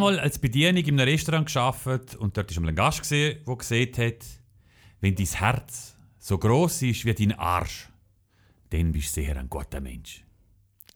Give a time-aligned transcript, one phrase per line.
[0.00, 3.56] Habe mal als Bedienung in einem Restaurant gearbeitet und dort war ein Gast, gesehen, der
[3.56, 4.24] gesehen hat,
[5.00, 7.88] wenn dein Herz so groß ist wie dein Arsch,
[8.70, 10.24] dann bist du sehr ein guter Mensch.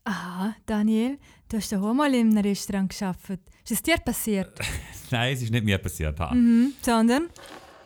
[0.05, 3.41] Aha, Daniel, du hast doch auch mal in einem Restaurant gearbeitet.
[3.63, 4.59] Ist es dir passiert?
[5.11, 6.19] Nein, es ist nicht mir passiert.
[6.19, 6.73] Mhm.
[6.81, 7.29] Sondern?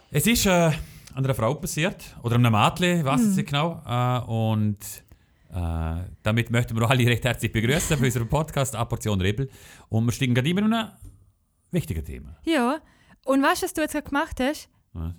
[0.10, 3.82] Es ist äh, an einer Frau passiert, oder einem Mädchen, ich weiß es nicht genau.
[3.86, 4.78] Äh, und
[5.54, 9.50] äh, damit möchten wir alle recht herzlich begrüßen bei unserem Podcast «Apportion Rebel».
[9.90, 10.92] Und wir steigen gerade immer in ein
[11.72, 12.38] wichtiges Thema.
[12.44, 12.80] Ja.
[13.26, 14.70] Und weißt du, was du jetzt gerade gemacht hast?
[14.94, 15.14] Was?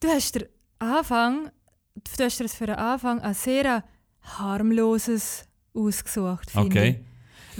[0.00, 0.44] Du hast den
[0.78, 1.50] Anfang,
[1.94, 3.84] du hast dir für den Anfang ein sehr
[4.22, 6.88] harmloses ausgesucht, finde Okay.
[7.00, 7.08] ich.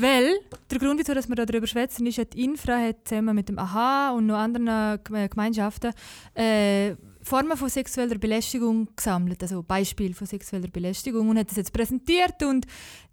[0.02, 0.38] Weil
[0.70, 3.58] der Grund, wieso dass wir darüber schwätzen, ist, dass die Infra hat zusammen mit dem
[3.58, 4.68] AHA und noch anderen
[5.02, 5.92] Geme- Gemeinschaften
[6.34, 6.94] äh,
[7.28, 12.42] Formen von sexueller Belästigung gesammelt, also Beispiele von sexueller Belästigung und hat das jetzt präsentiert
[12.42, 12.66] und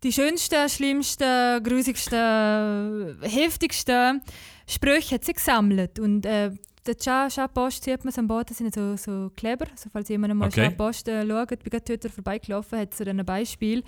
[0.03, 4.21] die schönsten, schlimmsten, grusigsten, heftigsten
[4.67, 6.51] Sprüche hat sie gesammelt und äh,
[6.85, 10.07] der Cha Cha Post sieht man am Boden, das sind so, so Kleber, also falls
[10.07, 10.69] jemand mal Okay.
[10.69, 13.83] Cha Post äh, schaut, bin gerade heute vorbeigelaufen, hat so ein Beispiel.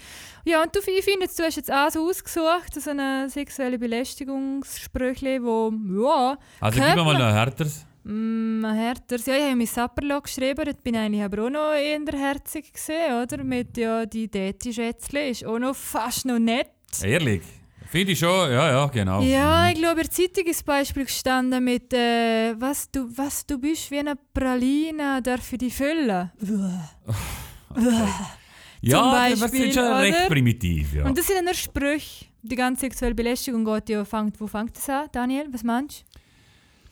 [0.46, 3.78] Ja, und du, ich finde, jetzt, du hast jetzt auch so ausgesucht, so eine sexuelle
[3.78, 5.72] Belästigungssprüche, wo,
[6.04, 7.86] ja, Also gib mir mal noch härteres.
[8.08, 9.26] Mm, ein härteres.
[9.26, 12.72] Ja, ich habe mein Sapperloch geschrieben, dort bin ich eigentlich aber auch noch eher herzig
[12.72, 13.44] gesehen, oder?
[13.44, 16.72] Mit ja, die Deti-Schätzle ist auch noch fast noch nett.
[17.04, 17.42] Ehrlich?
[17.90, 19.22] Finde ich schon, ja, ja, genau.
[19.22, 23.58] Ja, ich glaube, in der Zeitung ist Beispiel gestanden mit, äh, was, du, was du
[23.58, 26.32] bist wie eine Praline, darf ich dich füllen.
[28.82, 30.00] ja, zum das Beispiel, sind schon oder?
[30.00, 31.06] recht primitiv, ja.
[31.06, 32.26] Und das sind dann nur Sprüche.
[32.42, 35.48] Die ganze sexuelle Belästigung geht ja, fängt, wo fängt das an, Daniel?
[35.52, 36.06] Was meinst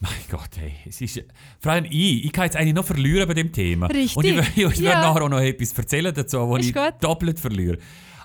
[0.09, 1.23] Mein Gott, hey, es ist...
[1.59, 3.87] Vor allem ich, ich kann jetzt eigentlich noch verlieren bei dem Thema.
[3.87, 5.01] Richtig, Und ich, will- werde ja.
[5.01, 6.93] nachher auch noch etwas erzählen dazu, wo Ist ich gut.
[7.01, 7.77] doppelt verliere.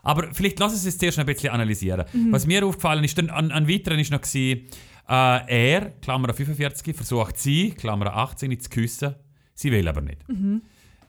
[0.02, 2.04] Aber vielleicht lass uns es zuerst noch ein bisschen analysieren.
[2.12, 2.32] Mhm.
[2.32, 4.66] Was mir aufgefallen ist, dann an, an weiteren ist noch gewesen,
[5.08, 9.14] äh, er, Klammer 45, versucht sie, Klammer 18, zu küssen.
[9.54, 10.26] Sie will aber nicht.
[10.28, 10.62] Mhm.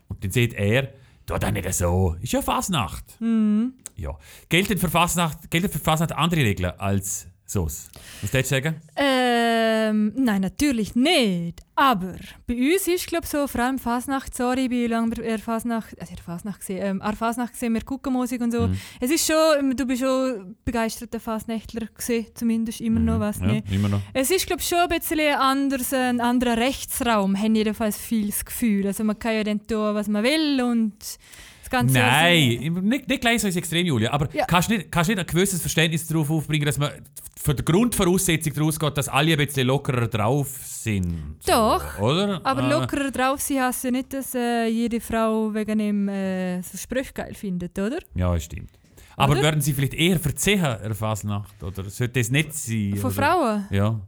[0.09, 0.90] Und dann sieht er,
[1.26, 2.16] tu das nicht so.
[2.22, 3.20] Ist ja Fasnacht.
[3.22, 3.74] Mhm.
[3.96, 4.18] Ja.
[4.50, 7.89] Gelten für Fasnacht, gelten für Fasnacht andere Regeln als SOS?
[8.22, 8.75] Was würdest du sagen?
[8.95, 11.59] Ähm, nein, natürlich nicht.
[11.75, 12.16] Aber
[12.47, 16.23] bei uns ist, glaube so, vor allem Fasnacht, sorry, bei lang er Fasnacht, also er
[16.23, 18.67] Fasnacht gesehen, ähm, er Fasnacht gesehen, wir gucken Musik und so.
[18.67, 18.78] Mhm.
[19.01, 23.47] Es ist schon, du bist schon begeisterter Fasnächtler gesehen, zumindest immer noch, was Mhm.
[23.47, 23.72] ja, nicht.
[23.72, 24.01] immer noch.
[24.13, 28.45] Es ist, glaube schon ein bisschen ein, anderes, ein anderer Rechtsraum, haben jedenfalls viel das
[28.45, 28.88] Gefühl.
[28.88, 30.95] Also man kann ja dann tun, was man will und
[31.72, 31.98] das Ganze...
[31.98, 34.12] Nein, nicht, nicht gleich so ins Extrem, Julia.
[34.12, 34.46] Aber Ja.
[34.46, 36.92] kannst du nicht, kannst nicht ein gewisses Verständnis darauf aufbringen, dass man
[37.42, 41.38] von der Grundvoraussetzung daraus geht, dass alle ein bisschen lockerer drauf sind?
[41.48, 42.42] Doch, Oder?
[42.44, 46.62] Aber Äh, lockerer drauf sein heisst ja nicht, dass äh, jede Frau wegen ihm äh,
[46.62, 48.00] so Sprüche geil findet, oder?
[48.16, 48.70] Ja, stimmt.
[49.18, 49.44] Aber Oder?
[49.44, 51.62] würden sie vielleicht eher verziehen, eine Fasnacht?
[51.62, 52.96] Oder sollte das nicht sein?
[52.96, 53.22] Von oder?
[53.22, 53.68] Frauen?
[53.70, 54.00] Ja.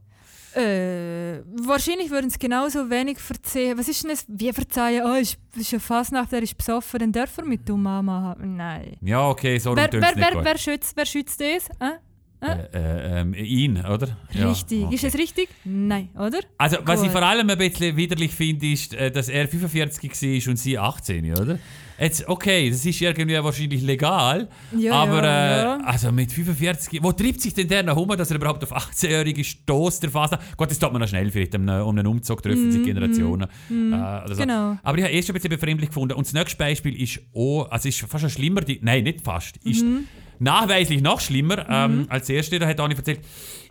[0.56, 3.78] Äh, wahrscheinlich würden sie genauso wenig verzeihen.
[3.78, 4.26] Was ist denn das?
[4.28, 5.04] Wie verzeihen?
[5.06, 8.56] Oh, ist, ist eine Fasnacht, der ist besoffen, dann darf er mit Mama haben.
[8.56, 8.98] Nein.
[9.02, 11.70] Ja, okay, so Wer, wer, wer, wer, schützt, wer schützt das?
[11.80, 11.98] Äh?
[12.44, 14.18] Äh, äh, ähm, ihn, oder?
[14.32, 14.84] Ja, Richtig.
[14.84, 14.96] okay.
[14.96, 15.50] Ist es richtig?
[15.64, 16.40] Nein, oder?
[16.58, 17.14] Also, was ich Gut.
[17.14, 21.34] vor allem ein bisschen widerlich finde, ist, äh, dass er 45 war und sie 18,
[21.34, 21.60] oder?
[22.04, 24.48] Jetzt, okay, das ist irgendwie wahrscheinlich legal,
[24.78, 25.78] Ja, aber ja, äh, ja.
[25.86, 29.44] also mit 45, wo treibt sich denn der nach um, dass er überhaupt auf 18-Jährige
[29.44, 30.38] stoßt, der Phase?
[30.58, 33.48] Gut, das tut man noch schnell vielleicht, um, einen- um einen Umzug treffen sich Generationen.
[33.70, 34.34] Äh, oder so.
[34.36, 34.78] Mhm, Genau.
[34.84, 36.16] Aber ich habe erst ein bisschen befremdlich gefunden.
[36.16, 39.84] Und das nächste Beispiel ist auch, also ist fast schon schlimmer, nein, nicht fast, ist
[39.86, 40.06] Mhm.
[40.40, 41.66] nachweislich noch schlimmer.
[41.70, 43.22] Ähm, als erste, da hat Dani erzählt,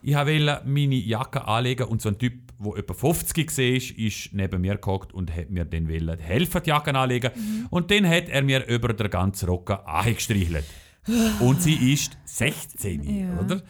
[0.03, 2.33] ich wollte meine Jacke anlegen und so ein Typ,
[2.65, 6.71] der etwa 50 war, ist neben mir gehockt und hat mir dann wollen helfen, die
[6.71, 7.31] Jacke anlegen.
[7.35, 7.67] Mhm.
[7.71, 10.65] Und dann hat er mir über den ganzen Rocken angestreichelt.
[11.41, 13.41] Und sie ist 16, Ja.
[13.41, 13.61] oder?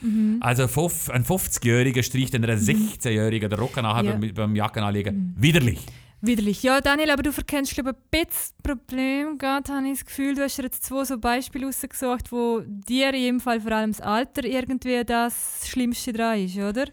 [0.41, 4.11] Also fünf- ein 50-Jähriger streicht einer 16-Jährigen den Rocken an Mhm.
[4.11, 4.17] Ja.
[4.17, 4.21] Mhm.
[4.21, 5.35] beim, beim Jackenanlegen.
[5.39, 5.81] Widerlich.
[6.25, 6.63] Widerlich.
[6.63, 9.39] Ja, Daniel, aber du verkennst, glaube ich, ein bisschen Problem.
[9.39, 13.09] Gerade habe ich das Gefühl, du hast dir jetzt zwei so Beispiele rausgesucht, wo dir
[13.15, 16.85] in jedem Fall vor allem das Alter irgendwie das Schlimmste dran ist, oder?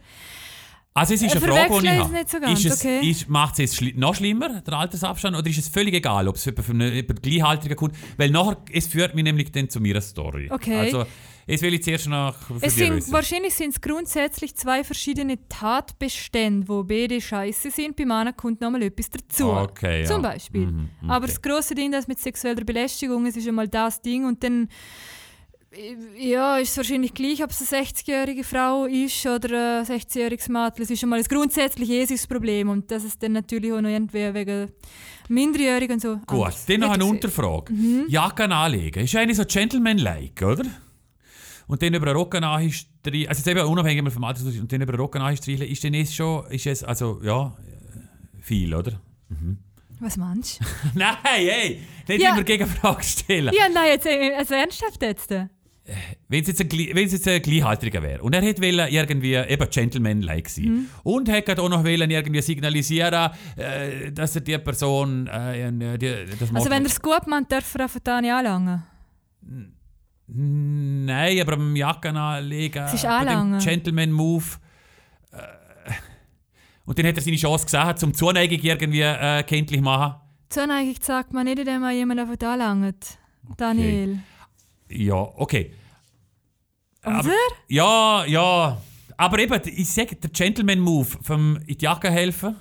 [0.99, 2.03] Also es ist Äh, eine Frage, die ich habe.
[2.03, 3.15] es nicht so ganz, ist es, okay.
[3.29, 6.43] macht es jetzt schli noch schlimmer, der Altersabstand, oder ist es völlig egal, ob es
[6.45, 7.95] jemand von einem Gleichaltrigen kommt?
[8.17, 10.49] Weil nachher, es führt mich nämlich dann zu meiner Story.
[10.51, 10.75] Okay.
[10.75, 11.05] Also,
[11.47, 16.83] jetzt will ich zuerst noch Es sind, wahrscheinlich sind es grundsätzlich zwei verschiedene Tatbestände, wo
[16.83, 17.95] beide scheiße sind.
[17.95, 19.51] Bei Männern kommt nochmal etwas dazu.
[19.51, 20.05] Okay, ja.
[20.05, 20.65] Zum Beispiel.
[20.67, 21.11] Mhm, okay.
[21.11, 24.63] Aber das große Ding, das mit sexueller Belästigung, es ist einmal das Ding und dann
[24.63, 24.67] äh,
[26.17, 30.83] ja, ist es wahrscheinlich gleich, ob es eine 60-jährige Frau ist oder ein 16-jähriges Mädchen.
[30.83, 33.89] Es ist schon mal ein grundsätzlich Jesus Problem und das ist dann natürlich auch noch
[33.89, 34.71] irgendwie wegen
[35.27, 36.15] Minderjährigen und so.
[36.25, 36.65] Gut, anders.
[36.65, 37.73] dann noch eine Unterfrage.
[38.07, 40.65] Jacken anlegen, ist eigentlich so Gentleman-like, oder?
[41.67, 44.71] Und dann über einen Rock an ist, streichen, also jetzt eben unabhängig vom Alter und
[44.73, 48.73] dann über den Rücken anstreichen, ist dann jetzt schon, ist es, also, ja, äh, viel,
[48.73, 48.99] oder?
[49.99, 50.65] Was meinst du?
[50.95, 52.31] Nein, hey, nicht Ja.
[52.31, 53.53] immer Gegenfragen stellen.
[53.53, 55.31] ja, nein, jetzt, also ernsthaft jetzt?
[56.27, 58.87] Wenn es jetzt ein, Gli- wenn es jetzt ein Gleichhaltriger wäre und er hätte wollen
[58.91, 64.57] irgendwie eben Gentleman-like sein und hätte auch noch wollen irgendwie signalisieren, äh, dass er die
[64.59, 68.21] Person, äh, äh, die, das Also wenn er es gut meint, darf er einfach da
[68.21, 68.83] nicht anlangen.
[70.27, 72.83] Nein, aber am Jacken anlegen.
[72.83, 73.59] Es ist anlangen.
[73.59, 74.45] Gentleman-Move.
[75.31, 75.37] Äh,
[76.85, 80.15] und dann hat er seine Chance gesehen, zum Zuneigung irgendwie äh, kenntlich machen.
[80.49, 83.17] Zuneigung sagt man nicht, indem man jemanden einfach anlangt.
[83.57, 84.19] Daniel.
[84.89, 85.73] Ja, okay.
[87.05, 87.31] Oder?
[87.67, 88.81] Ja, ja.
[89.17, 92.55] Aber eben, ich sage, der Gentleman-Move vom in die Jacke helfen.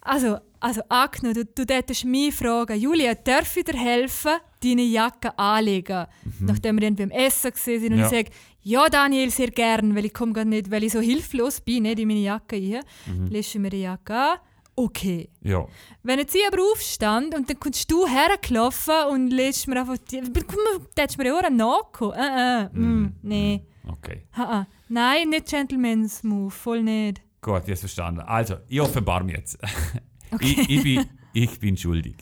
[0.00, 4.32] Also, also angenommen, du, du hättest mich fragen, Julia, darf ich dir helfen,
[4.62, 6.06] deine Jacke anlegen?
[6.40, 8.06] Nachdem wir irgendwie am Essen gesehen sind und Ja.
[8.06, 8.30] ich sage,
[8.62, 12.00] ja Daniel, sehr gern, weil ich komme gar nicht, weil ich so hilflos bin, nicht
[12.00, 12.80] in meine Jacke rein.
[13.06, 13.26] Mhm.
[13.28, 14.38] Lässt du mir die Jacke an?
[14.74, 15.28] Okay.
[15.42, 15.66] Ja.
[16.02, 20.20] Wenn jetzt ich aber aufstand und dann kommst du hergelaufen und lässt mir einfach die...
[20.20, 22.18] Guck mal, da hättest mir ja auch nachgekommen.
[22.18, 23.62] Äh, äh, mm, nee.
[23.86, 24.22] Okay.
[24.36, 24.66] Ha, ha.
[24.88, 27.20] Nein, nicht Gentleman's Move, voll nicht.
[27.40, 28.20] Gut, es verstanden.
[28.20, 29.58] Also, ich offenbar mich jetzt.
[30.34, 30.46] Okay.
[30.46, 31.04] ich, ich, bin,
[31.34, 32.16] ich bin schuldig.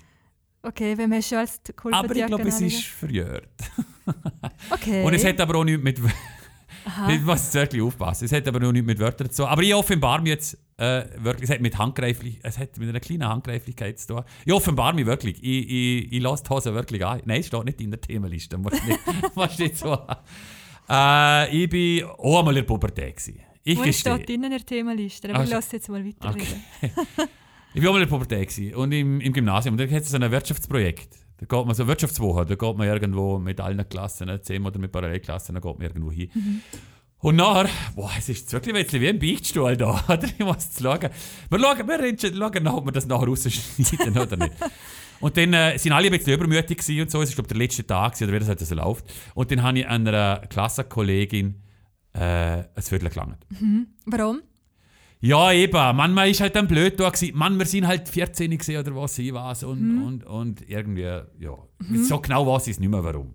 [0.62, 3.48] Okay, wem hast du als geholfen, Aber ich glaube, es ist verjährt.
[4.70, 5.04] Okay.
[5.04, 6.00] Und es hat aber auch nichts mit.
[6.84, 7.08] Aha.
[7.12, 8.24] Ich muss jetzt wirklich aufpassen.
[8.24, 9.52] Es hat aber noch nichts mit Wörtern zu tun.
[9.52, 11.48] Aber ich offenbar mich jetzt äh, wirklich.
[11.48, 14.22] Es hat mit Handgreiflich, es hat mit einer kleinen Handgreiflichkeit zu tun.
[14.44, 15.36] Ich offenbar mich wirklich.
[15.42, 17.20] Ich, ich, ich lasse die Hose wirklich an.
[17.24, 18.58] Nein, es steht nicht in der Themenliste.
[18.58, 18.98] Musst nicht,
[19.36, 19.98] musst nicht so.
[20.88, 23.16] Äh, ich bin auch einmal in der Pubertät.
[23.16, 23.40] gewesen.
[23.62, 24.14] Ich Wo gestehe.
[24.16, 25.28] steht in der Themenliste?
[25.30, 26.90] Aber Ah, ich so- lasse jetzt mal weiter Okay.
[27.72, 28.74] Ich war auch mal in der Pubertät gewesen.
[28.74, 29.74] und im, im Gymnasium.
[29.74, 31.10] Und da hat es so ein Wirtschaftsprojekt.
[31.38, 34.78] Da geht man so Wirtschaftswoche, da geht man irgendwo mit allen Klassen, ne, zehn oder
[34.78, 36.28] mit Parallelklassen, da geht man irgendwo hin.
[37.22, 40.24] Und nachher, boah, es ist jetzt wirklich ein bisschen wie ein Beichtstuhl da, oder?
[40.24, 41.10] Ich muss jetzt schauen.
[41.50, 44.52] Wir schauen, wir reden- schauen nach, ob wir das nachher rausschneiden oder nicht.
[45.20, 47.20] Und dann äh, sind alle ein bisschen übermütig und so.
[47.20, 49.04] Es ist, glaube der letzte Tag gewesen, oder wie das halt so läuft.
[49.34, 51.56] Und dann habe ich einer Klassenkollegin
[52.14, 53.36] äh, ein Viertel gelangt.
[54.06, 54.40] Warum?
[55.20, 55.72] Ja, eben.
[55.96, 57.36] Manchmal ist halt dann blöd da gewesen.
[57.36, 61.54] Mann, wir sind halt 14 gewesen oder was ich was und, und, und irgendwie, ja.
[61.96, 63.34] So genau weiß ich es nicht mehr, warum.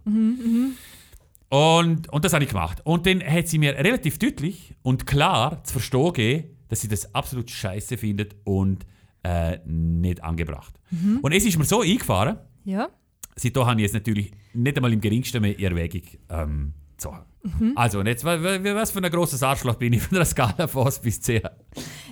[1.56, 2.82] Und, und das habe ich gemacht.
[2.84, 7.16] Und dann hat sie mir relativ deutlich und klar zu verstehen gegeben, dass sie das
[7.16, 8.86] absolut scheiße findet und
[9.24, 10.74] äh, nicht angebracht.
[11.22, 12.90] Und es ist mir so eingefahren, Ja.
[13.36, 17.20] seitdem habe ich jetzt natürlich nicht einmal im geringsten mehr in Erwägung ähm, gezogen.
[17.76, 20.68] Also, und jetzt, wa- wa- was für ein grosses Arschloch bin ich von einer Skala
[20.68, 21.42] von 1 bis 10?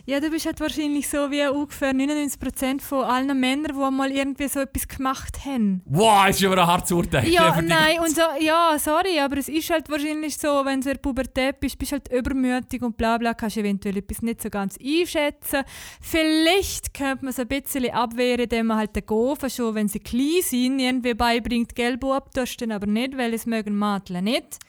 [0.05, 4.47] Ja, du bist halt wahrscheinlich so wie ungefähr 99% von allen Männern, die mal irgendwie
[4.47, 5.81] so etwas gemacht haben.
[5.85, 7.27] Wow, ist schon aber ein hartes Urteil.
[7.29, 10.93] Ja, nein, und so, ja, sorry, aber es ist halt wahrscheinlich so, wenn du in
[10.95, 14.49] der Pubertät bist, bist du halt übermütig und bla bla, kannst eventuell etwas nicht so
[14.49, 15.61] ganz einschätzen.
[16.01, 19.99] Vielleicht könnte man es ein bisschen abwehren, indem man halt den Gofen schon, wenn sie
[19.99, 24.59] klein sind, irgendwie beibringt, gelb abtust, dann aber nicht, weil es mögen Mädchen nicht.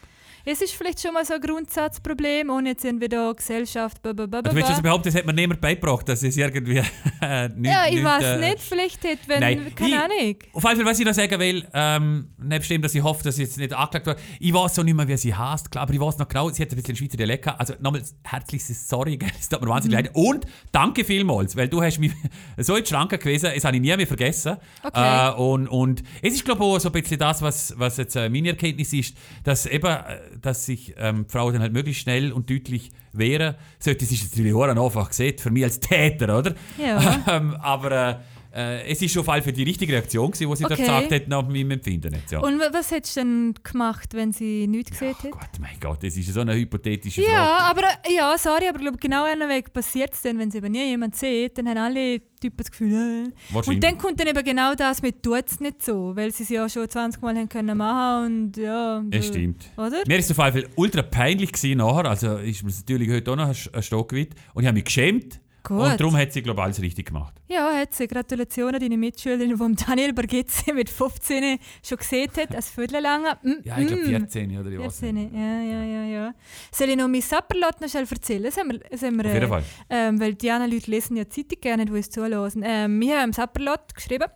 [0.46, 4.40] Es ist vielleicht schon mal so ein Grundsatzproblem, ohne jetzt irgendwie da Gesellschaft, blablabla.
[4.40, 6.82] Also willst du also behaupten, das hat mir niemand beigebracht, dass es irgendwie
[7.22, 10.36] äh, nicht, Ja, ich nicht, weiß äh, nicht, vielleicht hätte, wenn, Nein, ich- keine Ahnung.
[10.52, 13.36] Auf jeden Fall, was ich noch sagen will, ähm, nebst dem, dass ich hoffe, dass
[13.38, 15.94] ich jetzt nicht angeklagt wird, ich weiß so nicht mehr, wie sie heißt, klar, aber
[15.94, 17.60] ich weiß noch genau, sie hat ein bisschen Schweizer Dialekt gehabt.
[17.60, 19.70] Also nochmals herzliches Sorry, es tut mir Mhm.
[19.70, 20.10] wahnsinnig leid.
[20.14, 22.12] Und danke vielmals, weil du hast mich
[22.58, 24.56] so in die Schranke gewesen, das habe ich nie mehr vergessen.
[24.82, 25.28] Okay.
[25.30, 28.14] Äh, und, und es ist, glaube ich, auch so ein bisschen das, was, was jetzt
[28.16, 32.02] äh, meine Erkenntnis ist, dass eben, äh, dass sich ähm, die Frau dann halt möglichst
[32.02, 34.04] schnell und deutlich wehren sollte.
[34.04, 36.54] Das ist natürlich auch einfach gesehen, für mich als Täter, oder?
[36.78, 37.24] Ja.
[37.28, 38.16] ähm, aber äh,
[38.54, 40.82] äh, es ist auf jeden Fall für die richtige Reaktion, gewesen, die sie da Okay.
[40.82, 42.14] gesagt hat, nach meinem Empfinden.
[42.14, 42.40] Jetzt, ja.
[42.40, 45.30] Und wa- was hättest du denn gemacht, wenn sie nichts gesehen hat?
[45.30, 47.34] Gott, mein Gott, das ist so eine hypothetische Frage.
[47.34, 50.50] Ja, aber äh, ja, sorry, aber ich glaube, genau einen Weg passiert es dann, wenn
[50.50, 53.56] sie eben nie jemand sieht, dann haben alle Typen das Gefühl, äh.
[53.70, 56.48] Und dann kommt dann eben genau das mit «tut es nicht so», weil sie es
[56.50, 59.02] ja schon 20 Mal haben können machen und ja...
[59.10, 59.64] Es äh, stimmt.
[59.78, 60.02] Oder?
[60.06, 63.30] Mir ist es auf jeden Fall ultra peinlich gewesen nachher, also ist mir natürlich heute
[63.32, 65.80] auch noch ein, ein Stockgewicht und ich habe mich geschämt Gut.
[65.80, 67.34] und darum hat sie, glaube ich, alles richtig gemacht.
[67.48, 68.06] Ja, hat sie.
[68.06, 73.22] Gratulation an deine Mitschülerin, die Daniel Bargezzi mit 15 schon gesehen hat, als Viertel lang.
[73.42, 74.08] Mm, Ja, ich glaube mm.
[74.08, 75.32] 14 oder ich weiß 14, nicht.
[75.32, 76.34] ja, ja, ja, ja.
[76.70, 78.42] Soll ich noch mein Sapperlot noch schnell erzählen?
[78.42, 79.64] Das haben wir, das haben wir, Auf jeden äh, Fall.
[79.88, 82.62] Ähm, weil die anderen Leute lesen ja Zeitung gerne, die uns zuhören.
[82.62, 84.28] Ähm, wir haben im Sapperlot geschrieben,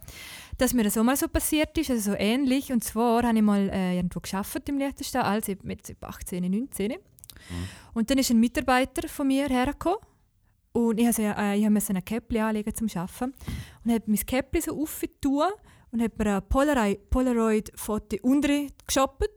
[0.56, 2.72] dass mir das auch mal so passiert ist, also so ähnlich.
[2.72, 6.94] Und zwar habe ich mal äh, irgendwo geschafft im Liechtenstein, also mit 18, 19.
[7.92, 9.98] Und dann ist ein Mitarbeiter von mir hergekommen.
[10.72, 13.34] Und ich, also, äh, ich musste ein Käppli anlegen zum Arbeiten.
[13.84, 15.50] Und habe mein Käppli so aufgetan.
[15.90, 18.68] und hat mir ein Polaroid- Polaroid-Foto unten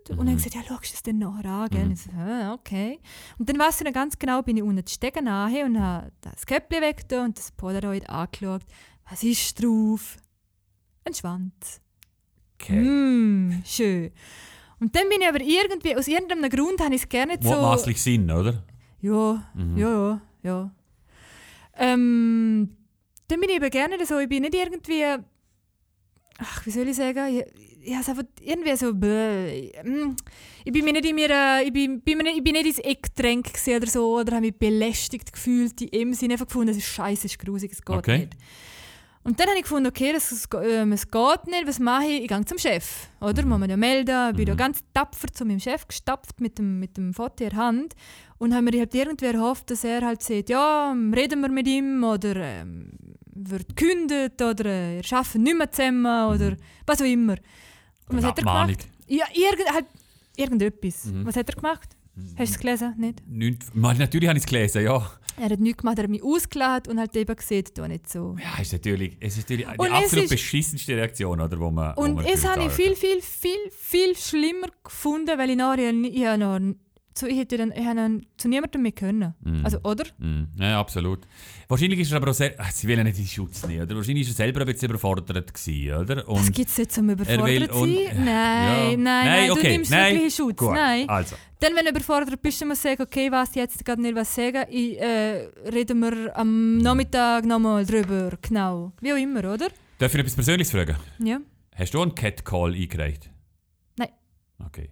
[0.10, 0.32] und Mhm.
[0.32, 1.70] hat gesagt, ja, schau das dann nachher an.
[1.70, 1.86] Gell?
[1.86, 1.92] Mhm.
[1.94, 3.00] Ich so, ah, okay.
[3.40, 6.12] Und dann weiss ich noch ganz genau, bin ich unten die Stege nahe und habe
[6.20, 8.64] das Käppchen weg und das Polaroid angeschaut.
[9.10, 10.18] Was ist drauf?
[11.06, 11.80] Ein Schwanz.
[12.62, 12.82] Okay.
[12.82, 14.12] Mm, schön.
[14.82, 17.48] Und dann bin ich aber irgendwie, aus irgendeinem Grund habe ich es gerne so...
[17.50, 18.62] Mutmaßlich Sinn, oder?
[19.00, 19.78] Ja, Mhm.
[19.78, 20.72] ja, ja, ja.
[21.78, 22.78] Ähm,
[23.28, 25.04] dann bin ich eben gerne so, ich bin nicht irgendwie,
[26.38, 27.46] ach, wie soll ich sagen, ich,
[27.84, 30.16] ich habe einfach irgendwie so, bäh, mm,
[30.66, 32.66] ich bin mir nicht in mir, äh, ich bin, bin mir nicht, ich bin nicht
[32.66, 36.68] ins Eck gedrängt oder so, oder habe mich belästigt gefühlt, in dem Sinne einfach gefunden,
[36.68, 38.20] das ist scheiße, es ist grusig, es geht Okay.
[38.20, 38.38] nicht.
[39.24, 42.22] Und dann habe ich gefunden, okay, das, es, ähm, es geht nicht, was mache ich?
[42.24, 43.46] Ich gehe zum Chef, oder?
[43.46, 44.30] Muss man ja melden.
[44.32, 44.58] Ich bin da Mhm.
[44.58, 47.94] ganz tapfer zu meinem Chef gestapft mit dem, mit dem Foto in der Hand
[48.40, 52.04] und habe mir halt irgendwie erhofft, dass er halt sagt, ja, reden wir mit ihm
[52.04, 52.94] oder ähm,
[53.34, 57.36] wird gekündigt oder äh, ihr arbeitet nicht mehr zusammen oder was auch immer.
[58.10, 58.88] Und was hat er gemacht?
[59.08, 59.86] Ja, irgend, halt,
[60.36, 61.06] irgendetwas.
[61.06, 61.26] Mhm.
[61.28, 61.90] Was hat er gemacht?
[62.38, 62.94] Hast du es gelesen?
[62.98, 63.28] Nicht?
[63.28, 65.12] Nicht, Mal, natürlich habe ich es gelesen, ja.
[65.38, 68.36] Er hat nichts gemacht, er hat mich ausgeladen und halt eben gesehen, da nicht so.
[68.40, 71.72] Ja, ist natürlich, es ist natürlich die Und es absolut ist- beschissenste Reaktion, oder, wo
[71.72, 75.56] man wo Und man es habe ich viel, viel, viel, viel schlimmer gefunden, weil ich
[75.58, 76.60] nachher ich, ich, habe noch,
[77.14, 79.34] so, ich hätte dann, ich noch zu niemandem mehr können.
[79.44, 79.66] Mhm.
[79.66, 80.06] Also, oder?
[80.18, 81.20] Mm, ja, absolut.
[81.68, 83.96] Wahrscheinlich ist er aber auch sehr, ach, sie will ihn nicht in Schutz nehmen, oder?
[83.96, 86.16] Wahrscheinlich ist er selber ein bisschen überfordert gewesen, oder?
[86.16, 88.26] Das Und gibt es jetzt, um er will überfordert zu sein?
[88.26, 88.98] Nein, Ja.
[88.98, 90.14] nein, nein, du okay, nimmst nein.
[90.16, 90.58] wirklich in Schutz.
[90.58, 91.10] Gut, Nein.
[91.10, 91.36] also.
[91.60, 94.34] Dann, wenn du überfordert bist, dann musst du sagen, okay, weiß jetzt gerade nicht, was
[94.34, 94.64] sagen.
[94.70, 98.32] Ich, äh, reden wir am Nachmittag nochmal drüber.
[98.42, 98.94] Genau.
[99.02, 99.68] Wie auch immer, oder?
[100.00, 100.96] Darf ich etwas Persönliches fragen?
[101.20, 101.40] Ja.
[101.76, 103.30] Hast du einen Catcall eingereicht?
[103.98, 104.10] Nein.
[104.66, 104.90] Okay.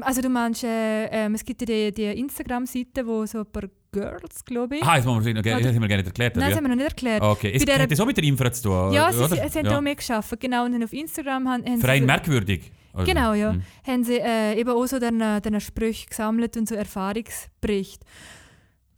[0.00, 3.64] Also du meinst, äh, ähm, es gibt ja die, die Instagram-Seite, wo so ein paar
[3.92, 4.82] Girls, glaube ich.
[4.82, 6.36] Ah, muss man okay, Oder- das haben wir gar nicht erklärt.
[6.36, 7.22] Nein, das haben wir noch nicht erklärt.
[7.22, 9.28] Okay, es Bei hat das auch mit der Infra zu tun, Ja, oder?
[9.28, 9.76] sie, sie, sie haben ja.
[9.76, 9.96] auch mehr
[10.40, 10.64] genau.
[10.64, 12.72] Und dann auf Instagram haben, haben Verein sie, merkwürdig.
[12.94, 13.52] Also, Genau, ja.
[13.52, 13.62] hm.
[13.86, 18.02] haben sie äh, eben auch so dann, dann Sprüche gesammelt und so Erfahrungsbericht.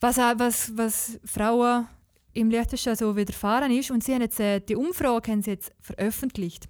[0.01, 1.89] Was, was, was Frauen
[2.35, 3.91] im Liechtenstein so widerfahren ist.
[3.91, 6.69] Und sie haben jetzt äh, die Umfrage haben sie jetzt veröffentlicht.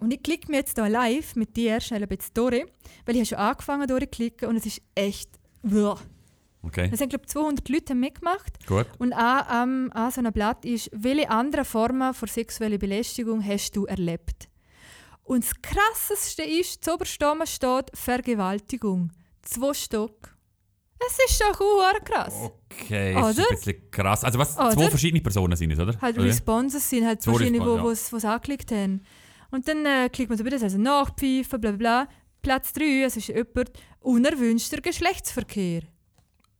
[0.00, 2.64] Und ich klicke mir jetzt hier live mit dir schnell ein bisschen durch,
[3.04, 5.30] weil ich habe schon angefangen durchzuklicken und es ist echt...
[5.62, 5.98] Uah.
[6.62, 8.66] Okay, Es sind, glaube ich, 200 Leute mitgemacht.
[8.66, 8.86] gut.
[8.98, 13.76] Und an, an, an so einem Blatt ist, welche anderen Formen von sexueller Belästigung hast
[13.76, 14.48] du erlebt?
[15.22, 19.10] Und das Krasseste ist, zu oben steht Vergewaltigung.
[19.42, 20.36] Zwei Stück.
[20.98, 22.34] Es ist doch auch krass.
[22.70, 24.24] Okay, das ist ein bisschen krass.
[24.24, 24.70] Also was, Oder?
[24.72, 26.00] zwei verschiedene Personen sind es, oder?
[26.00, 26.26] Halt Oder?
[26.26, 29.02] Responses sind halt Zwei wo Respons- es angeklickt haben.
[29.50, 32.08] Und dann äh, klickt man so wieder, also nachpfeifen, bla bla bla.
[32.42, 35.82] Platz 3, es ist jemand unerwünschter Geschlechtsverkehr.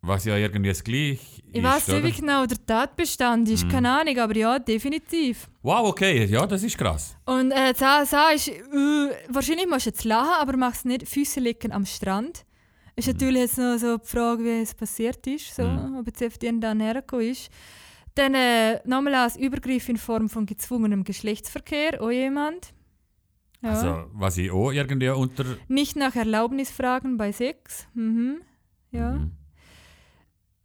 [0.03, 1.19] Was ja irgendwie das gleiche
[1.53, 3.69] Ich ist, weiß nicht, wie genau der Tatbestand ist, Mhm.
[3.71, 5.49] keine Ahnung, aber ja, definitiv.
[5.63, 7.17] Wow, okay, ja, das ist krass.
[7.25, 11.41] Und äh, das, das ist, äh, wahrscheinlich musst du jetzt lachen, aber machst nicht Füße
[11.41, 12.45] lecken am Strand.
[12.95, 15.99] Ist natürlich jetzt noch so die Frage, wie es passiert ist, so, Mhm.
[15.99, 17.51] ob jetzt auf den dann hergekommen ist.
[18.15, 22.73] Dann äh, nochmal als Übergriff in Form von gezwungenem Geschlechtsverkehr, auch jemand.
[23.63, 23.71] Ja.
[23.71, 25.45] Also, was ich auch irgendwie unter...
[25.69, 27.87] Nicht nach Erlaubnis fragen bei Sex.
[27.95, 28.39] Mhm.
[28.91, 29.13] Ja.
[29.13, 29.33] Mhm.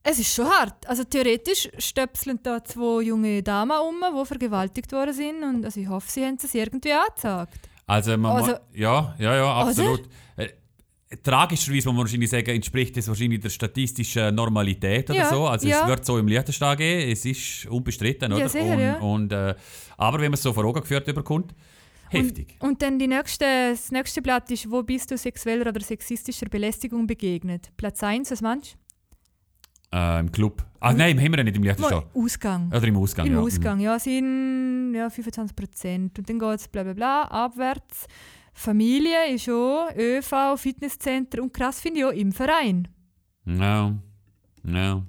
[0.04, 0.88] Es ist schon hart.
[0.88, 5.44] Also theoretisch stöpseln da zwei junge Damen um, die vergewaltigt worden sind.
[5.44, 7.70] Und also ich hoffe, sie haben es irgendwie angezeigt.
[7.86, 10.02] Also, man Also- ja, ja, ja, absolut.
[10.38, 10.50] Äh,
[11.24, 15.46] tragischerweise muss man wahrscheinlich sagen, entspricht das wahrscheinlich der statistischen Normalität oder Ja, so.
[15.46, 15.82] Also ja.
[15.82, 18.50] es wird so im Liechtenstein gehen, es ist unbestritten, Ja, oder?
[18.50, 19.54] sicher, und, und, äh,
[19.98, 21.54] aber wenn man es so vor Augen geführt überkommt,
[22.12, 22.56] heftig.
[22.60, 27.08] Und dann die nächste, das nächste Blatt ist, wo bist du sexueller oder sexistischer Belästigung
[27.08, 27.72] begegnet?
[27.78, 28.78] Platz 1, was meinst
[29.94, 30.66] Äh, Im Club.
[30.80, 31.68] Ah nein, haben wir nicht im du?
[31.70, 32.04] Liechtenstein.
[32.14, 32.68] Ausgang.
[32.70, 33.40] Oder im Ausgang, Im ja.
[33.40, 36.18] Ausgang, ja, sind ja, 25 Prozent.
[36.18, 38.08] Und dann geht es bla bla bla abwärts.
[38.54, 42.88] Familie ist auch, ÖV, Fitnesscenter und krass finde ich auch im Verein.
[43.46, 44.02] Mhm.
[44.66, 45.04] Ja.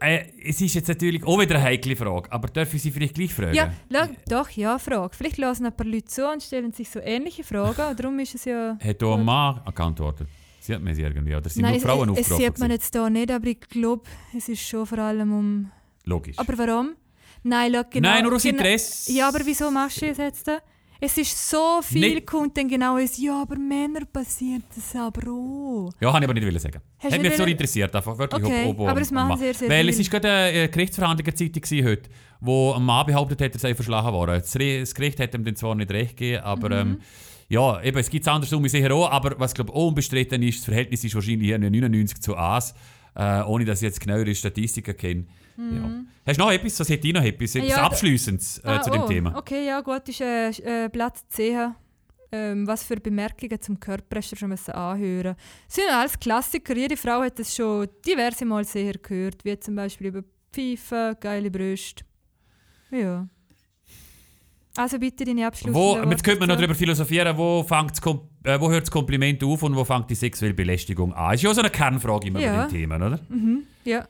[0.00, 3.14] Äh, es ist jetzt natürlich auch wieder eine heikle Frage, aber darf ich Sie vielleicht
[3.14, 3.54] gleich fragen?
[3.54, 5.16] Ja, la, doch, ja, Frage.
[5.16, 7.90] Vielleicht lassen ein paar Leute zu und stellen sich so ähnliche Fragen.
[7.90, 8.76] Und darum ist es ja.
[8.82, 10.28] Hat auch ein Mann geantwortet?
[10.60, 11.34] Sieht man sie irgendwie?
[11.34, 12.44] Oder sind Nein, nur es, Frauen es aufgerufen?
[12.44, 14.02] sieht man jetzt hier nicht, aber ich glaube,
[14.36, 15.70] es ist schon vor allem um.
[16.04, 16.38] Logisch.
[16.38, 16.90] Aber warum?
[17.42, 18.08] Nein, schau, genau.
[18.08, 19.12] Nein, nur aus genau- Interesse.
[19.12, 20.48] Ja, aber wieso machst du das jetzt?
[20.48, 20.58] da?
[21.00, 25.30] Es ist so viel, Nicht- kommt dann genau es, ja, aber Männer passiert das aber
[25.30, 25.90] auch.
[26.00, 26.80] Ja, habe ich aber nicht wollen sagen.
[26.98, 28.44] Hast Hat mich jetzt so interessiert, einfach wirklich.
[28.44, 30.02] Okay, ob, ob, aber das machen sehr, sehr Weil es viele.
[30.02, 32.10] ist gerade eine Gerichtsverhandlung in der Zeitung gewesen heute,
[32.40, 34.40] wo ein Mann behauptet hat, er sei verschlagen worden.
[34.40, 36.90] Das, Gericht hat ihm dann zwar nicht recht gegeben, aber Mhm.
[36.92, 37.00] ähm,
[37.48, 40.64] ja, eben, es gibt es andersrum sicher auch, aber was glaube auch unbestritten ist, das
[40.64, 42.74] Verhältnis ist wahrscheinlich eher 99 zu 1.
[43.14, 45.24] äh, ohne dass ich jetzt genauere Statistiken kenne.
[45.56, 45.90] Ja.
[46.26, 46.78] Hast du noch etwas?
[46.80, 47.54] Was hätte ich noch etwas?
[47.54, 49.36] Etwas Ja, da- Abschließendes äh, Ah, zu dem oh, Thema?
[49.38, 51.74] Okay, ja gut, ist äh, äh, Platz 10.
[52.32, 55.36] Ähm, was für Bemerkungen zum Körper hast du schon müssen anhören
[55.66, 56.74] Das sind alles Klassiker.
[56.76, 61.50] Jede Frau hat das schon diverse Mal sehr gehört, wie zum Beispiel über Pfeife, geile
[61.50, 62.04] Brüste.
[62.90, 63.28] Ja.
[64.76, 65.48] Also bitte deine.
[65.68, 69.74] Wo, jetzt könnte man noch darüber philosophieren, wo, äh, wo hört das Kompliment auf und
[69.74, 71.34] wo fängt die sexuelle Belästigung an?
[71.34, 72.56] Ist ja auch so eine Kernfrage immer Ja.
[72.56, 73.20] bei den Themen, oder?
[73.28, 74.06] Mhm, ja.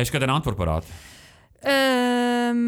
[0.00, 0.84] Hast du gerade eine Antwort parat?
[1.62, 2.60] Ähm,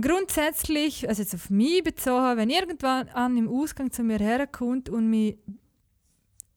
[0.00, 5.10] grundsätzlich, also jetzt auf mich bezogen, wenn irgendwann an im Ausgang zu mir herkommt und
[5.10, 5.36] mich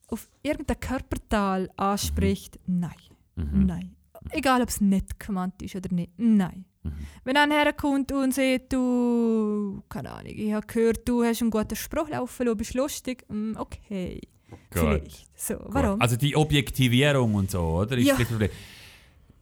[0.08, 2.92] auf irgendein Körperteil anspricht, nein.
[3.36, 3.66] Mhm.
[3.66, 3.96] Nein.
[4.30, 6.12] Egal, ob es nicht gemeint ist oder nicht.
[6.18, 6.66] Nein.
[6.84, 6.94] Mhm.
[7.24, 11.76] Wenn einer herkommt und sagt, du, keine Ahnung, ich habe gehört, du hast einen guten
[11.76, 14.22] Spruch laufen, du bist lustig, mm, okay.
[14.70, 15.26] Vielleicht.
[15.36, 15.94] So, warum?
[15.94, 16.02] Gut.
[16.02, 17.98] Also die Objektivierung und so, oder?
[17.98, 18.16] Ist Ja.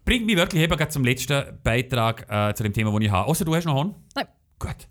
[0.05, 3.27] Bringt mich wirklich eben zum letzten Beitrag äh, zu dem Thema, das ich habe.
[3.27, 3.95] Außer du hast noch einen?
[4.15, 4.27] Nein.
[4.60, 4.88] Gut.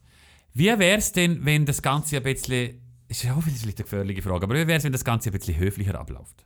[0.54, 4.22] Wie wäre es denn, wenn das Ganze ein bisschen, ist ja auch vielleicht eine gefährliche
[4.22, 6.44] Frage, aber wie wäre es, wenn das Ganze ein bisschen höflicher abläuft?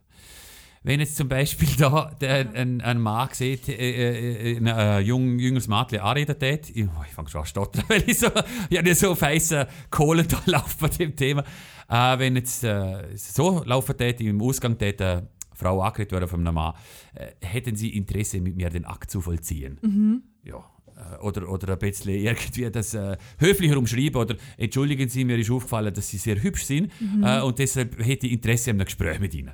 [0.83, 5.39] Wenn jetzt zum Beispiel da der, ein, ein Mann sieht, äh, äh, ein äh, jung,
[5.39, 8.29] jüngeres Mädchen anredet, dort, ich, oh, ich fange schon an zu stottern, weil ich so,
[8.71, 11.43] ich habe so feissen Kohlen da laufen bei dem Thema.
[11.89, 16.55] Äh, wenn jetzt äh, so laufen dort, im Ausgang eine Frau angeredet wurde von einem
[16.55, 16.75] Mann,
[17.15, 20.23] äh, hätten Sie Interesse, mit mir den Akt zu vollziehen?
[20.45, 20.59] Ja.
[20.97, 25.51] äh, Oder, oder ein bisschen irgendwie das äh, höflicher umschreiben oder entschuldigen Sie, mir ist
[25.51, 29.19] aufgefallen, dass Sie sehr hübsch sind äh, und deshalb hätte ich Interesse an einem Gespräch
[29.19, 29.53] mit Ihnen.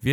[0.00, 0.12] Wie,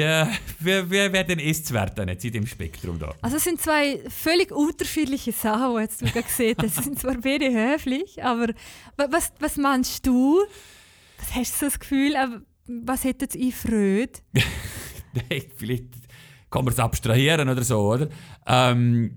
[0.59, 3.15] wie, wie wäre denn Essenswert jetzt in dem Spektrum da?
[3.21, 6.83] Also es sind zwei völlig unterschiedliche Sachen, die jetzt du gerade gesehen hast.
[6.83, 8.49] Sind zwar beide höflich, aber
[8.97, 10.37] wa- was, was meinst du?
[11.17, 14.11] Was hast du so das Gefühl, aber was hätte jetzt ich Freude?
[15.57, 15.85] Vielleicht
[16.49, 18.07] kann man es abstrahieren oder so, oder?
[18.45, 19.15] Ähm,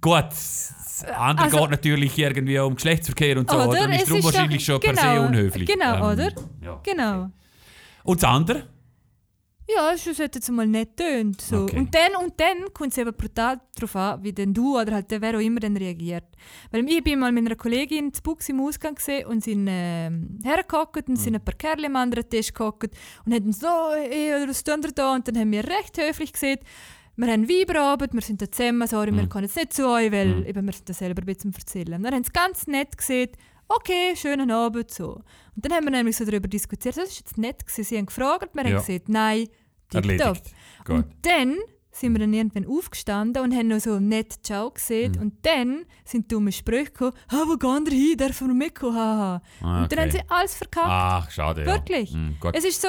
[0.00, 3.68] gut, das andere Also- geht natürlich irgendwie um Geschlechtsverkehr und so, Oder?
[3.68, 3.88] oder?
[3.94, 5.68] Ist Es ist doch- wahrscheinlich schon per se genau, unhöflich.
[5.68, 6.32] genau, oder?
[6.62, 6.80] Ja.
[6.82, 7.30] Genau.
[8.04, 8.62] Und das andere?
[9.76, 11.40] Ja, es hat jetzt mal nicht tönt.
[11.40, 11.62] So.
[11.64, 11.78] Okay.
[11.78, 15.10] Und dann, und dann kommt es eben brutal darauf an, wie denn du oder halt
[15.10, 16.24] der wer auch immer dann reagiert.
[16.70, 20.38] Weil ich bin mal mit einer Kollegin zu Bux im Ausgang gesehen und sind ähm,
[20.42, 22.90] hergehockt und sind ein paar Kerle am anderen Tisch gehockt
[23.26, 25.14] und haben so, hey, was tun da?
[25.14, 26.64] Und dann haben wir recht höflich gesagt,
[27.16, 30.36] wir haben Weiberabend, wir sind da zusammen, sorry, wir können jetzt nicht zu euch, weil
[30.36, 30.46] Mhm.
[30.46, 32.02] eben wir sind da selber ein bisschen erzählen.
[32.02, 33.36] Dann haben sie ganz nett gesagt,
[33.68, 35.20] okay, schönen Abend, so.
[35.54, 37.84] Und dann haben wir nämlich so darüber diskutiert, das ist jetzt nett gewesen.
[37.84, 38.78] Sie haben gefragt, wir Ja.
[38.78, 39.48] haben gesagt, nein,
[39.90, 40.38] tipptopp.
[40.88, 41.56] Und dann
[41.92, 45.12] sind wir dann irgendwann aufgestanden und haben noch so nett Ciao gesehen.
[45.12, 45.20] Mhm.
[45.20, 48.16] Und dann sind dumme Sprüche gekommen, «Ha, wo gehen wir hin?
[48.16, 49.42] Dürfen wir mitkommen?» haha.
[49.60, 50.22] Ah, Und dann haben okay.
[50.24, 50.86] sie alles verkackt.
[50.88, 51.66] Ach, schade.
[51.66, 52.12] Wirklich.
[52.12, 52.18] Ja.
[52.40, 52.56] Gut.
[52.56, 52.88] Es ist so,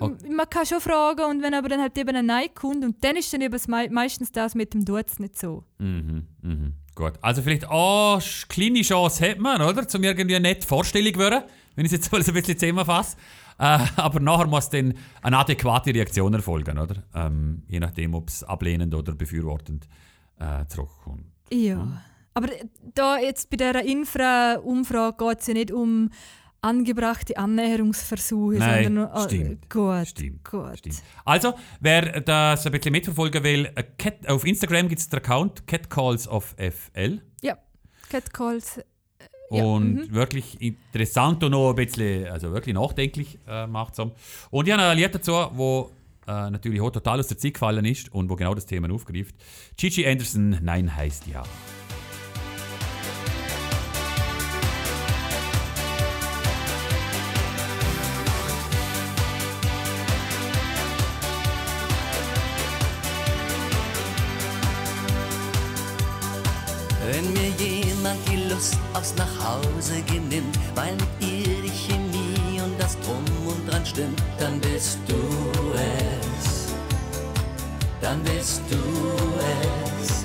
[0.00, 0.26] Okay.
[0.30, 3.14] man kann schon fragen und wenn aber dann halt eben ein Nein kommt und dann
[3.16, 5.64] ist dann eben mei- meistens das mit dem Dutz nicht so.
[5.78, 6.72] Mhm, mhm.
[6.94, 7.12] Gut.
[7.20, 9.86] Also vielleicht auch sch- kleine Chance hat man, oder?
[9.86, 11.42] Zum irgendwie eine nette Vorstellung werden,
[11.76, 13.16] wenn ich es jetzt mal so ein bisschen zusammenfasse.
[13.62, 17.04] Äh, aber nachher muss dann eine adäquate Reaktion erfolgen, oder?
[17.14, 19.88] Ähm, je nachdem, ob es ablehnend oder befürwortend
[20.40, 21.26] äh, zurückkommt.
[21.52, 22.02] Ja.
[22.34, 22.48] Aber
[22.94, 26.10] da jetzt bei dieser Infra-Umfrage geht es ja nicht um
[26.60, 29.70] angebrachte Annäherungsversuche, Nein, sondern nur, ah, stimmt.
[29.70, 30.78] gut, Stimmt, gut.
[30.78, 31.02] Stimmt.
[31.24, 35.66] Also, wer das ein bisschen mitverfolgen will, äh, Cat, auf Instagram gibt es den Account
[35.68, 37.20] Catcalls of FL.
[37.42, 37.58] Ja,
[38.08, 38.80] Catcalls.
[39.50, 40.12] Ja, Und mhm.
[40.12, 44.06] wirklich interessant und noch ein bisschen, also wirklich nachdenklich äh, macht es.
[44.50, 45.90] Und ich habe ein Lied dazu, wo
[46.26, 49.34] äh, natürlich auch total aus der Zeit gefallen ist und wo genau das Thema aufgreift.
[49.76, 51.42] Gigi Anderson, Nein heißt ja.
[67.22, 72.98] Wenn mir jemand die Lust aufs Nachhausegehen nimmt, weil mit ihr die Chemie und das
[73.00, 75.14] Drum und Dran stimmt, dann bist du
[75.74, 76.72] es.
[78.00, 78.76] Dann bist du
[80.00, 80.24] es.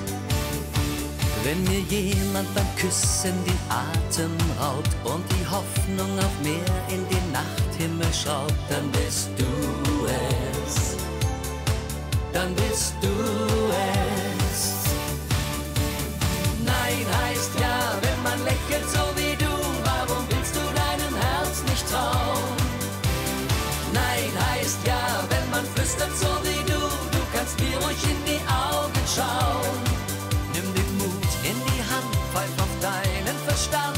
[1.44, 7.32] Wenn mir jemand beim Küssen den Atem raubt und die Hoffnung auf mehr in den
[7.32, 9.44] Nachthimmel schaut, dann bist du
[10.66, 10.96] es.
[12.32, 13.08] Dann bist du
[13.54, 13.57] es.
[26.20, 26.80] So wie du.
[27.14, 29.78] Du kannst mir ruhig in die Augen schauen.
[30.54, 33.97] Nimm den Mut in die Hand, pfeif auf deinen Verstand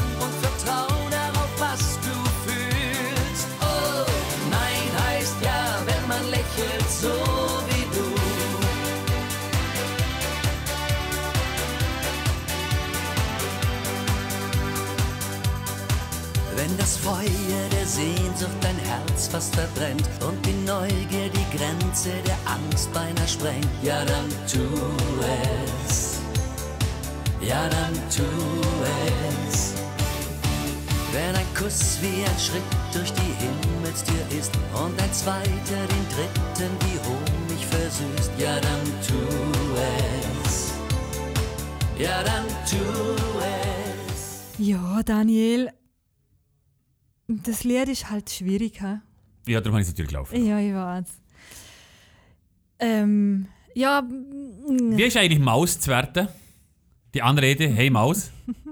[19.31, 24.65] fast verbrennt und die Neugier die Grenze der Angst beinahe sprengt, ja dann tu
[25.87, 26.19] es.
[27.39, 28.27] Ja dann tu
[29.47, 29.73] es.
[31.13, 36.73] Wenn ein Kuss wie ein Schritt durch die Himmelstür ist und ein zweiter den dritten
[36.81, 39.21] wie Honig versüßt, ja dann tu
[40.43, 40.73] es.
[41.97, 42.83] Ja dann tu
[43.39, 44.41] es.
[44.57, 45.71] Ja, Daniel.
[47.27, 48.99] Das Lied ist halt schwierig, hä?
[49.47, 50.45] Ja, darum habe ich es natürlich gelaufen.
[50.45, 51.21] Ja, ich weiß.
[52.79, 56.27] Ähm, ja, mm, Wie ist eigentlich Maus zu werten?
[57.13, 58.31] Die Anrede, hey Maus.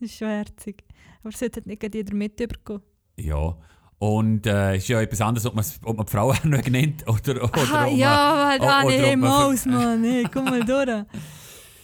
[0.00, 0.84] das ist schon herzig.
[1.20, 2.82] Aber es sollte nicht jeder mitbekommen.
[3.16, 3.56] Ja.
[3.98, 7.08] Und äh, ist ja etwas anderes, ob man, ob man die Frau auch noch nennt
[7.08, 10.04] oder, oder Aha, ob man, ja, halt auch nicht, oder ob hey, man Maus, Mann,
[10.04, 11.04] hey, komm mal durch.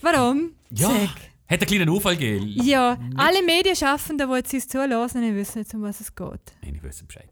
[0.02, 0.52] Warum?
[0.70, 0.98] Ja, Sag.
[0.98, 1.10] hat
[1.48, 2.48] einen kleinen Unfall gegeben.
[2.62, 6.54] Ja, alle Medienschaffenden, die jetzt uns zulassen, wissen jetzt, um was es geht.
[6.62, 7.31] Nein, ich wissen Bescheid.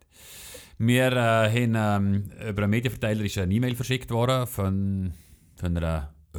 [0.82, 5.12] Wir äh, haben ähm, über einen Medienverteiler ist eine E-Mail verschickt worden von,
[5.56, 6.38] von einer äh,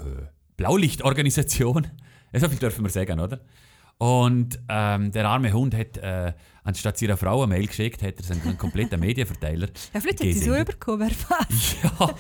[0.58, 1.88] Blaulichtorganisation.
[2.34, 3.41] So viel dürfen wir sagen, oder?
[3.97, 6.32] Und ähm, der arme Hund hat äh,
[6.63, 9.67] anstatt seiner Frau eine Mail geschickt, hat er einen kompletten Medienverteiler.
[9.93, 10.54] Ja, vielleicht hat sie so
[11.30, 11.75] weiß.
[11.99, 12.15] Ja,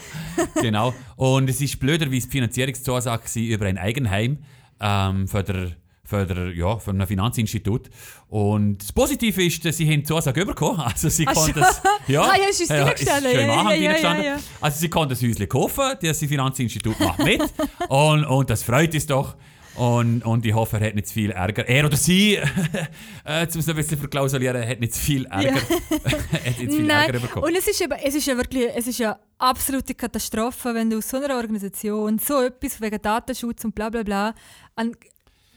[0.61, 0.93] genau.
[1.15, 4.39] Und es ist blöderweise die Finanzierungszusage über ein Eigenheim
[4.81, 5.71] ähm, für, der,
[6.11, 7.89] für, der, ja, für ein Finanzinstitut.
[8.27, 10.79] Und das Positive ist, dass sie haben die Zusage bekommen.
[10.81, 11.81] Also sie Ach konnten es...
[12.07, 14.37] Ja, Ah, ja, ist ja, ist schon im Ja, ja, ja.
[14.59, 17.41] Also sie konnten das Häuschen kaufen, das Finanzinstitut macht mit.
[17.89, 19.35] und, und das freut uns doch.
[19.75, 21.67] Und, und ich hoffe, er hat nicht zu viel Ärger.
[21.67, 22.35] Er oder sie,
[23.23, 27.05] äh, um es ein bisschen verklausulieren, hat nicht zu viel Ärger, hat nicht viel Nein,
[27.07, 27.45] Ärger bekommen.
[27.45, 30.97] und es ist, eben, es ist ja wirklich, es ist ja absolute Katastrophe, wenn du
[30.97, 34.35] aus so einer Organisation so etwas wegen Datenschutz und bla bla bla
[34.75, 34.91] an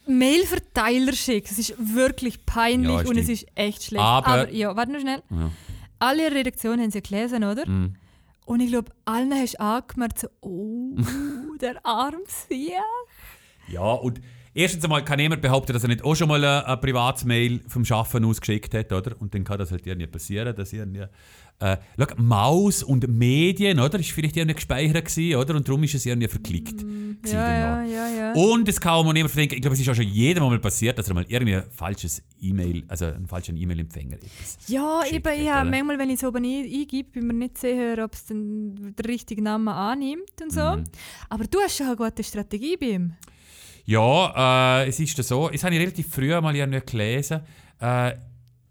[0.07, 1.53] Mailverteiler schickst.
[1.53, 4.03] Es ist wirklich peinlich Ja, und es ist echt schlecht.
[4.05, 5.23] Aber- ja, warte noch schnell.
[5.31, 5.51] Ja.
[5.99, 7.67] Alle Redaktionen haben sie gelesen, oder?
[7.67, 7.95] Mhm.
[8.47, 10.97] Und ich glaube, allen hast du angemerkt, so, oh,
[11.61, 12.73] der arme Sieg.
[13.69, 14.21] Ja, und
[14.53, 17.85] erstens einmal kann niemand behaupten, dass er nicht auch schon mal eine, eine Privatmail vom
[17.87, 19.19] Schaffen aus geschickt hat, oder?
[19.19, 21.07] Und dann kann das halt irgendwie passieren, dass irgendwie...
[21.61, 23.99] Äh, schau, Maus und Medien, oder?
[23.99, 25.55] Ist vielleicht irgendwie gespeichert gewesen, oder?
[25.55, 26.83] Und darum ist es irgendwie verklickt.
[26.83, 28.33] Mm, Ja, ja, ja, ja.
[28.35, 30.99] Und es kann auch niemand verdenken, ich glaube, es ist auch schon jedem mal passiert,
[30.99, 34.59] dass er mal irgendwie ein falsches E-Mail, also einen falschen E-Mail-Empfänger etwas.
[34.67, 35.71] Ja, eben, ja, oder?
[35.71, 39.45] manchmal, wenn ich es oben ein- eingebe, bin mir nicht sicher, ob es den richtigen
[39.45, 40.61] Namen annimmt und so.
[40.77, 40.85] Mhm.
[41.29, 43.13] Aber du hast schon eine gute Strategie bei ihm.
[43.87, 47.41] Ja, äh, es ist so, das habe ich relativ früh mal irgendwie gelesen.
[47.81, 48.13] Äh,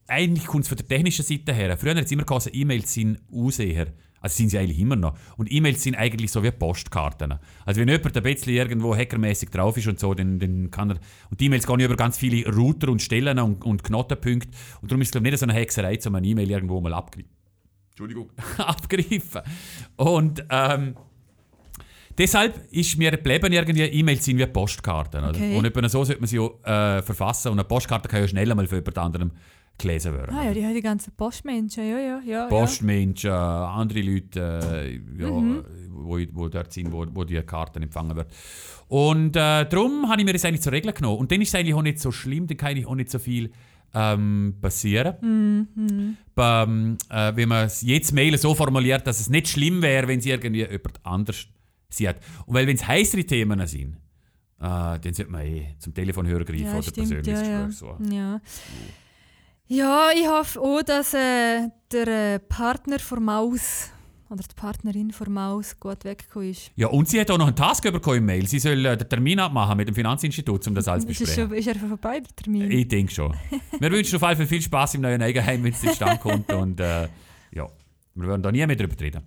[0.08, 1.78] eigentlich kommt es von der technischen Seite her.
[1.78, 3.88] Früher hat es immer geheißen, E-Mails sind Ausseher.
[4.24, 5.18] Also sind sie eigentlich immer noch.
[5.36, 7.34] Und E-Mails sind eigentlich so wie Postkarten.
[7.66, 10.98] Also wenn jemand ein bisschen irgendwo hackermäßig drauf ist und so, dann, dann kann er...
[11.30, 14.48] Und die E-Mails gehen über ganz viele Router und Stellen und, und Knotenpunkte.
[14.82, 16.94] Und darum ist es glaube ich nicht so eine Hexerei, um eine E-Mail irgendwo mal
[16.94, 17.30] abgreifen.
[17.90, 19.42] Entschuldigung, abgreifen.
[19.98, 20.96] Und ähm,
[22.18, 25.26] deshalb ist mir geblieben, irgendwie E-Mails sind wie Postkarten.
[25.26, 25.58] Okay.
[25.58, 27.50] Und etwa so sollte man sie auch, äh, verfassen.
[27.50, 29.32] Und eine Postkarte kann ja schnell mal von jemand anderem
[29.78, 30.36] gelesen werden.
[30.36, 32.48] Ah ja, die haben die ganzen Postmenschen, ja, ja, ja.
[32.48, 35.64] Postmenschen, andere Leute, äh, ja, Mhm.
[35.90, 38.30] wo, wo dort sind, wo, wo die Karten empfangen werden.
[38.88, 41.18] Und äh, darum habe ich mir das eigentlich zur Regel genommen.
[41.20, 43.20] Und dann ist es eigentlich auch nicht so schlimm, dann kann eigentlich auch nicht so
[43.20, 43.52] viel
[43.96, 45.68] ähm, passieren.
[45.76, 46.18] Mhm.
[46.36, 50.22] Beim, äh, wenn man es jetzt Mail so formuliert, dass es nicht schlimm wäre, wenn
[50.22, 51.48] sie irgendwie jemand anders
[51.90, 52.16] sieht.
[52.46, 53.96] Und weil wenn es heißere Themen sind,
[54.60, 57.70] äh, dann sollte man eh zum Telefonhörer greifen Ja, oder stimmt, persönliches ja, ja.
[57.72, 57.98] So.
[58.12, 58.42] Ja.
[59.74, 63.90] Ja, ich hoffe auch, dass äh, der äh, Partner von Maus
[64.30, 66.72] oder die Partnerin von Maus gut weggekommen ist.
[66.76, 68.48] Ja, und sie hat auch noch einen Task bekommen im Mail.
[68.48, 71.28] Sie soll äh, den Termin abmachen mit dem Finanzinstitut, um das alles zu Ist, es
[71.28, 71.50] besprechen.
[71.50, 72.72] schon, ist er vorbei, der Termin?
[72.72, 73.36] Ich denke schon.
[73.80, 76.52] Wir wünschen auf jeden Fall viel Spaß im neuen Eigenheim, wenn es zustande kommt.
[76.52, 77.08] Und äh,
[77.52, 77.68] ja,
[78.16, 79.22] wir werden da nie mehr drüber reden.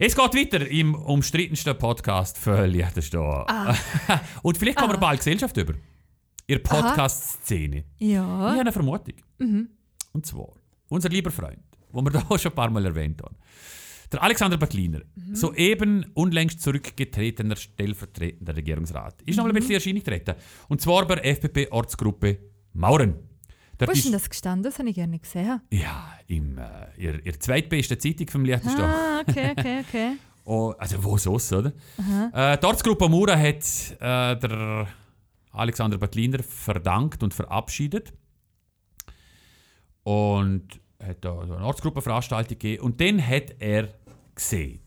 [0.00, 3.44] Es geht weiter im umstrittensten Podcast für Liechtenstein.
[3.48, 3.74] Ah.
[4.42, 5.74] und vielleicht kommen wir bald Gesellschaft über.
[6.50, 7.84] Ihr Podcast-Szene.
[7.98, 8.22] Ich ja.
[8.24, 9.14] habe eine Vermutung.
[9.38, 9.68] Mhm.
[10.12, 10.48] Und zwar,
[10.88, 11.58] unser lieber Freund,
[11.94, 13.36] den wir da auch schon ein paar Mal erwähnt haben,
[14.10, 15.34] der Alexander Battliner, Mhm.
[15.34, 19.48] soeben unlängst zurückgetretener stellvertretender Regierungsrat, ist noch Mhm.
[19.50, 20.34] mal ein bisschen Erscheinung getreten.
[20.68, 22.38] Und zwar bei der FPP-Ortsgruppe
[22.72, 23.16] Mauren.
[23.76, 24.62] Dort Wo ist denn das gestanden?
[24.64, 25.60] Das habe ich gerne gesehen.
[25.70, 26.62] ja, im, äh,
[26.96, 28.84] ihr, ihr zweitbeste Zeitung vom Liechtenstein.
[28.86, 30.10] Ah, okay, okay, okay.
[30.50, 31.74] Oh, also wo sonst, oder?
[32.32, 33.62] Äh, die Ortsgruppe Mura hat
[34.00, 34.88] äh, der
[35.58, 38.12] Alexander Battliner verdankt und verabschiedet.
[40.02, 42.82] Und hat da eine Ortsgruppenveranstaltung gegeben.
[42.82, 43.88] Und dann hat er
[44.34, 44.80] gesehen,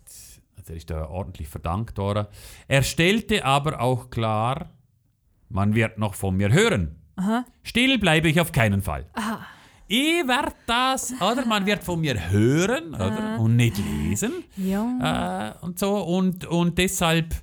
[0.58, 2.28] also er ist da ordentlich verdankt worden.
[2.68, 4.72] Er stellte aber auch klar,
[5.50, 6.96] man wird noch von mir hören.
[7.16, 7.46] Aha.
[7.64, 9.06] Still bleibe ich auf keinen Fall.
[9.14, 9.46] Aha.
[9.88, 11.46] ich werde das, oder?
[11.46, 13.38] Man wird von mir hören, oder?
[13.40, 14.44] Und nicht lesen.
[14.56, 15.56] Ja.
[15.62, 15.98] Äh, und so.
[15.98, 17.36] Und, und deshalb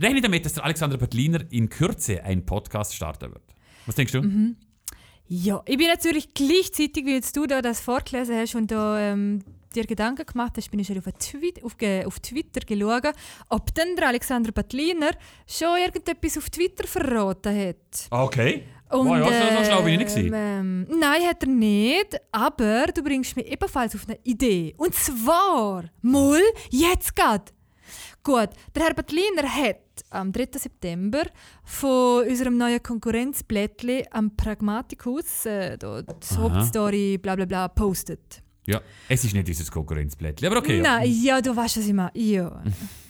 [0.00, 3.42] rechne damit, dass der Alexander Bettliner in Kürze einen Podcast starten wird.
[3.86, 4.22] Was denkst du?
[4.22, 4.56] Mhm.
[5.26, 9.42] Ja, ich bin natürlich gleichzeitig, wie jetzt du da das vorgelesen hast und da ähm,
[9.74, 11.76] dir Gedanken gemacht hast, bin ich schon auf, Twi auf,
[12.06, 13.14] auf Twitter geschaut,
[13.48, 15.10] ob denn der Alexander Bettliner
[15.46, 18.06] schon irgendetwas auf Twitter verraten hat.
[18.10, 18.64] Okay.
[18.90, 20.32] Und, Wow, ja, so- so schlau bin ich nicht gewesen.
[20.34, 22.20] Ähm, nein, hat er nicht.
[22.30, 24.74] Aber du bringst mich ebenfalls auf eine Idee.
[24.76, 27.52] Und zwar, mal, jetzt geht.
[28.22, 29.76] Gut, der Herr Bettliner hat
[30.10, 30.48] am 3.
[30.58, 31.22] September
[31.64, 36.36] von unserem neuen Konkurrenzblättli am Pragmaticus äh, da die.
[36.36, 38.42] Hauptstory bla bla bla postet.
[38.66, 40.78] Ja, es ist nicht dieses Konkurrenzblättchen, aber okay.
[40.78, 42.10] Ja, Nein, ja, du weißt, was ich meine.
[42.14, 42.62] Ja.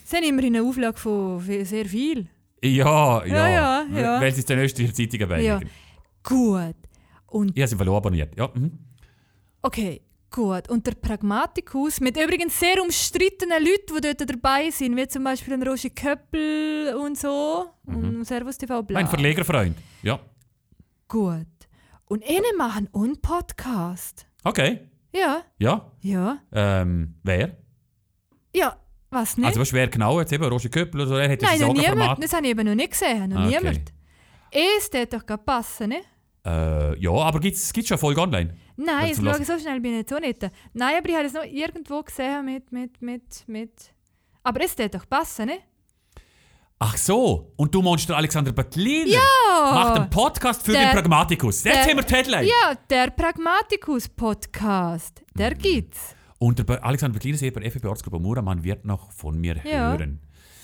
[0.03, 2.27] Es sind immerhin eine Auflage von sehr viel.
[2.61, 3.25] ja, ja.
[3.25, 4.21] Ja, ja, ja.
[4.21, 5.41] Weil es ist der Österreicher Zeitung dabei.
[5.41, 5.59] Ja.
[6.23, 6.75] Gut.
[7.27, 8.37] Und Ich habe sie verloren abonniert.
[8.37, 8.79] Ja, mhm.
[9.61, 10.01] Okay,
[10.35, 10.69] gut.
[10.69, 15.53] Und der Pragmaticus, mit übrigens sehr umstrittenen Leuten, die dort dabei sind, wie zum Beispiel
[15.53, 18.99] ein Roger Köppel und so, und Servus TV, bla.
[18.99, 19.77] Mein Verlegerfreund.
[20.03, 20.19] Ja.
[21.07, 21.47] Gut.
[22.07, 24.27] Und ihnen machen einen Podcast.
[24.43, 24.89] Okay.
[25.13, 25.91] Ja, Ja.
[26.01, 27.55] ja, Ähm, wer?
[28.53, 28.75] ja,
[29.09, 29.47] was nicht?
[29.47, 30.43] Also was schwer genau jetzt eben?
[30.43, 32.21] Roger Köppel oder so, er hat Nein, noch niemand.
[32.23, 33.29] Das habe ich eben noch nicht gesehen.
[33.29, 33.57] Noch Ah, okay.
[33.59, 33.93] niemand.
[34.51, 36.01] Es tät doch passen, ne?
[36.45, 38.55] Äh, ja, aber gibt es schon Folge online?
[38.77, 40.41] Nein, ich schaue so schnell bin ich jetzt auch nicht.
[40.73, 43.71] Nein, aber ich habe es noch irgendwo gesehen mit, mit, mit, mit...
[44.43, 45.57] Aber es tät doch passen, ne?
[46.77, 49.21] Ach so, und du meinst der Alexander Bettliner Ja!
[49.73, 51.63] macht einen Podcast für Der- den Pragmaticus.
[51.63, 52.45] Jetzt der- haben wir die Headline.
[52.47, 55.57] Ja, der Pragmaticus-Podcast, der Mhm.
[55.59, 56.15] gibt's.
[56.37, 59.91] Und der Alexander Bettliner, selber FFB Ortsgruppe Muramann, wird noch von mir Ja.
[59.91, 60.19] hören.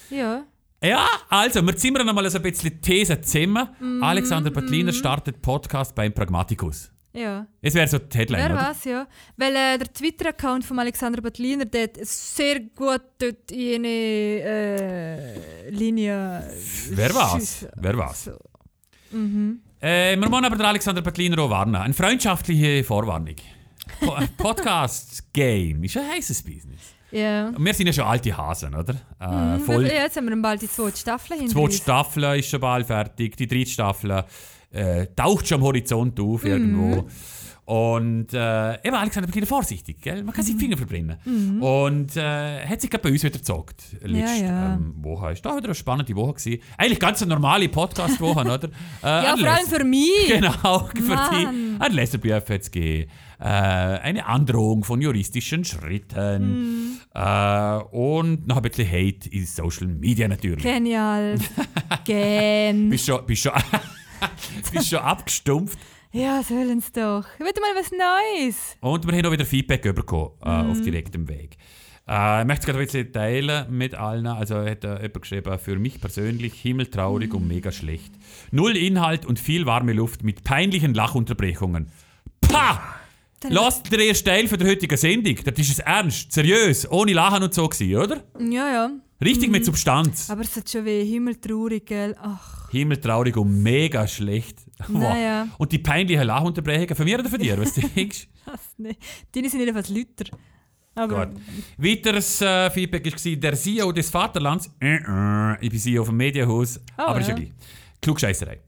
[0.10, 0.43] Ja.
[0.84, 3.69] Ja, also, wir zimmern noch mal so ein bisschen These zusammen.
[3.80, 6.91] Mhm, Alexander Bettliner startet Podcast beim Pragmaticus.
[7.13, 7.45] Ja.
[7.62, 9.08] Es wäre so die Headline, Wer weiß, ja.
[9.36, 15.69] Weil äh, der Twitter-Account von Alexander Bettliner, der hat sehr gut dort in eine äh,
[15.69, 16.43] Linie.
[16.91, 17.69] Wer schiessen.
[17.76, 18.24] Wer weiß?
[18.26, 19.17] So.
[19.17, 19.62] Mhm.
[19.82, 21.76] Äh, wir wollen aber den Alexander Bettliner auch warnen.
[21.76, 23.36] Eine freundschaftliche Vorwarnung.
[24.00, 26.80] Po Podcast-Game ist ein heißes Business.
[27.12, 27.50] Ja.
[27.50, 28.95] Und wir sind ja schon alte Hasen, oder?
[29.19, 29.60] Äh, Mhm.
[29.65, 31.78] voll, Ja, jetzt haben wir bald die zweite Staffel die hinter zweite uns.
[31.78, 34.24] Staffel ist schon bald fertig, die dritte Staffel
[34.72, 37.08] äh, taucht schon am Horizont auf irgendwo.
[37.72, 40.24] Und äh, eben Alexander Bettliner vorsichtig, gell?
[40.24, 41.16] man kann sich die Finger verbrennen.
[41.62, 43.84] Und äh, hat sich gerade bei uns wieder gezockt.
[44.02, 44.74] Letzte ja.
[44.74, 45.32] Ähm, Woche.
[45.32, 46.62] Ist da wieder eine spannende Woche gewesen.
[46.78, 48.60] Eigentlich ganz eine normale Podcast-Woche, oder?
[49.04, 50.28] Äh, Ja, ein vor allem für mich.
[50.28, 51.02] Genau, für.
[51.02, 51.78] Mann.
[51.80, 53.10] Ein Leserbrief hat es gegeben.
[53.40, 57.00] Äh, eine Androhung von juristischen Schritten.
[57.14, 60.64] Äh, und noch ein bisschen Hate in Social Media natürlich.
[60.64, 61.36] Genial.
[62.04, 62.90] Gen.
[62.90, 63.54] Bist schon, bist schon,
[64.72, 65.80] bist schon abgestumpft.
[66.12, 67.26] Ja, sollen sie doch.
[67.36, 68.76] Ich will mal was Neues.
[68.82, 71.58] Und wir haben auch wieder Feedback bekommen äh, auf direktem Weg.
[72.08, 74.28] Äh, ich möchte es gerade ein bisschen teilen mit allen.
[74.28, 78.12] Also hat äh, jemand geschrieben, für mich persönlich himmeltraurig und mega schlecht.
[78.52, 81.88] Null Inhalt und viel warme Luft mit peinlichen Lachunterbrechungen.
[82.42, 82.82] Pah!
[83.50, 85.36] Lasst den ersten Teil von der heutigen Sendung.
[85.44, 88.24] Das ist es ernst, seriös, ohne Lachen und so gewesen, oder?
[88.40, 88.92] Ja, ja.
[89.24, 90.30] Richtig mit Substanz.
[90.30, 91.06] Aber es hat schon weh.
[91.06, 92.16] Himmeltraurig, gell?
[92.20, 94.60] Ach, Himmeltraurig und mega schlecht.
[94.88, 95.48] Naja.
[95.60, 97.56] Und die peinliche Lachunterbrechungen von mir oder von dir?
[97.60, 98.28] Was denkst
[98.78, 98.84] du?
[98.84, 98.96] ne.
[99.32, 100.26] Deine sind jedenfalls Lüter.
[100.96, 101.38] Aber Gut.
[101.78, 104.72] Weiteres äh, Feedback war der CEO des Vaterlands.
[104.82, 107.40] Äh, äh, ich bin CEO vom Medienhaus, Oh, aber ist ja ja.
[107.42, 107.46] Mhm.
[107.46, 107.54] gleich.
[108.02, 108.60] Klugscheißerei.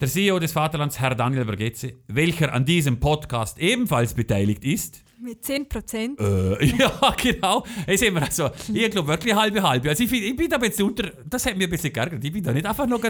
[0.00, 5.02] Der CEO des Vaterlands, Herr Daniel Bergetze, welcher an diesem Podcast ebenfalls beteiligt ist.
[5.28, 6.18] Mit 10%.
[6.18, 7.64] Äh, ja, genau.
[7.86, 9.88] Jetzt sind wir also, ich glaube wirklich halbe halbe.
[9.90, 12.24] Also ich, ich bin da jetzt unter, das hat mir ein bisschen geärgert.
[12.24, 13.00] Ich bin da nicht einfach noch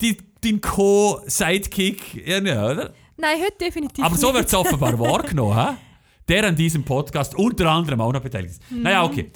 [0.00, 2.94] die, den Co-Sidekick, ja, ne, oder?
[3.16, 5.76] Nein, heute definitiv Aber so wird es offenbar wahrgenommen,
[6.28, 8.70] der an diesem Podcast unter anderem auch noch beteiligt ist.
[8.70, 8.82] Mhm.
[8.82, 9.30] Naja, okay.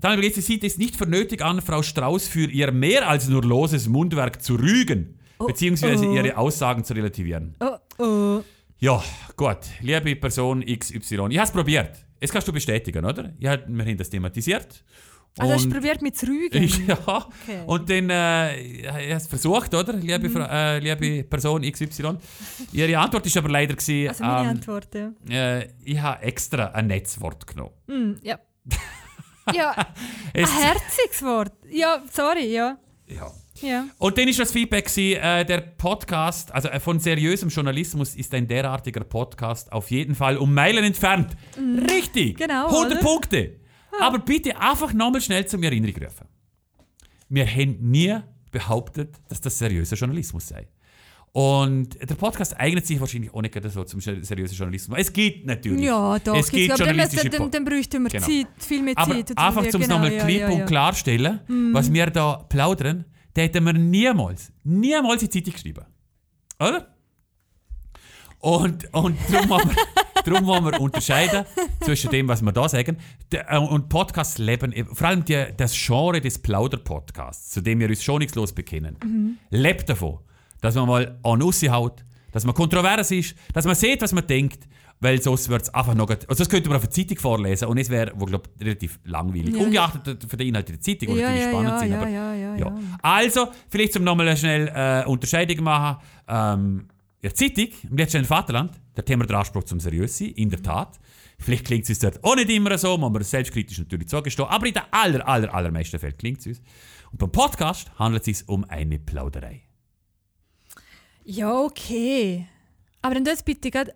[0.00, 3.44] Daniel Bergetze sieht es nicht für nötig an, Frau Strauß für ihr mehr als nur
[3.44, 6.14] loses Mundwerk zu rügen, beziehungsweise oh.
[6.14, 7.54] ihre Aussagen zu relativieren.
[7.60, 8.42] Oh, oh.
[8.84, 9.02] Ja,
[9.34, 9.60] gut.
[9.80, 10.98] Liebe Person XY,
[11.30, 12.04] ich habe es probiert.
[12.20, 13.32] Jetzt kannst du bestätigen, oder?
[13.38, 14.84] Ja, wir haben das thematisiert.
[15.38, 16.70] Also hast du probiert mit zu rügen?
[16.86, 17.28] ja,
[17.64, 19.94] und dann äh, ich habe es versucht, oder?
[19.94, 20.36] Liebe, Mhm.
[20.36, 22.18] Äh, liebe Person XY.
[22.72, 25.12] Ihre Antwort ist aber leider gewesen, Also meine ähm, Antwort, ja.
[25.30, 27.72] äh, ich habe extra ein Netzwort genommen.
[27.86, 28.38] Mm, ja.
[29.54, 29.70] ja,
[30.34, 31.54] ein herziges Wort.
[31.70, 32.76] Ja, sorry, ja.
[33.06, 33.32] ja.
[33.64, 33.86] Ja.
[33.98, 38.32] Und dann ist das Feedback, gewesen, äh, der Podcast, also äh, von seriösem Journalismus ist
[38.34, 41.36] ein derartiger Podcast auf jeden Fall um Meilen entfernt.
[41.90, 42.38] Richtig!
[42.38, 43.00] Genau, 100 oder?
[43.00, 43.60] Punkte!
[44.00, 46.26] Aber bitte einfach nochmal schnell zum Erinnerung rufen.
[47.28, 48.16] Wir haben nie
[48.50, 50.68] behauptet, dass das seriöser Journalismus sei.
[51.32, 54.96] Und der Podcast eignet sich wahrscheinlich auch nicht so zum seriösen Journalismus.
[55.00, 55.82] Es gibt natürlich.
[55.82, 56.36] Ja, doch.
[56.36, 58.24] Es gibt aber dann, journalistische dann, dann bräuchten wir Genau.
[58.24, 59.30] Zeit, viel mehr Aber Zeit.
[59.30, 59.38] dazu.
[59.38, 60.54] einfach, um es Genau, nochmal ja, klipp ja, ja.
[60.54, 61.40] und klarstellen,
[61.72, 65.84] was wir da plaudern, da hätten wir niemals, niemals in die Zeitung geschrieben.
[66.60, 66.88] Oder?
[68.38, 69.76] Und, und darum, wollen wir,
[70.24, 71.44] darum wollen wir unterscheiden
[71.80, 72.98] zwischen dem, was wir da sagen.
[73.32, 77.88] Äh, Und Podcasts leben, eben- vor allem die, das Genre des Plauder-Podcasts, zu dem wir
[77.88, 80.18] uns schonungslos bekennen, lebt davon,
[80.60, 84.68] dass man mal an haut, dass man kontrovers ist, dass man sieht, was man denkt,
[85.04, 86.08] weil sonst wird es einfach noch...
[86.08, 89.54] Also das könnte man auf der Zeitung vorlesen und es wäre, wo glaub, relativ langweilig.
[89.54, 89.62] Ja.
[89.62, 91.90] Ungeachtet von den Inhalten der Zeitung, die Ja, natürlich ja, spannend sind.
[91.90, 92.78] ja, aber, ja.
[93.02, 96.02] Also, vielleicht zum nochmal schnell äh, Unterscheidung machen.
[96.26, 96.88] Ähm,
[97.20, 100.62] in der Zeitung, im letzten Vaterland, haben wir den Anspruch zum seriös sein, in der
[100.62, 100.98] Tat.
[101.38, 104.66] Vielleicht klingt es uns dort auch nicht immer so, muss man selbstkritisch natürlich zugestehen, aber
[104.66, 106.62] in den aller, aller, allermeisten Fällen klingt es uns.
[107.12, 109.60] Und beim Podcast handelt es sich um eine Plauderei.
[111.24, 112.46] Ja, okay.
[113.02, 113.92] Aber dann das bitte gerade.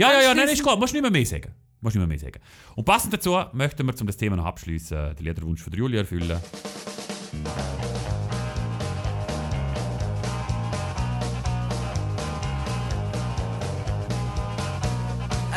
[0.00, 1.52] Ja, ja, ja, nein, ist gut, musst nicht mehr mehr sagen.
[1.82, 2.40] Musst nicht mehr mehr sagen.
[2.74, 6.00] Und passend dazu möchten wir, um das Thema noch abschließen, den Liederwunsch von der Julia
[6.00, 6.40] erfüllen.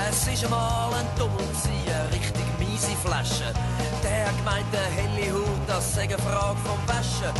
[0.10, 3.54] Es ist einmal ein eine richtig miese Flasche.
[4.04, 7.34] Der hat gemeint, der helle Hut, das sei eine Frage vom Waschen.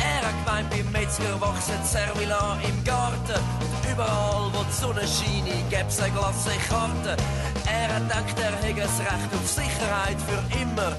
[0.00, 3.57] Er hat gemeint, beim Metzger wachsen Servila im Garten.
[3.98, 7.16] Überall, wo die Sonne scheint, gäb's eine glasse Karte.
[7.66, 10.92] Er hat gedacht, er hätte das Recht auf Sicherheit für immer.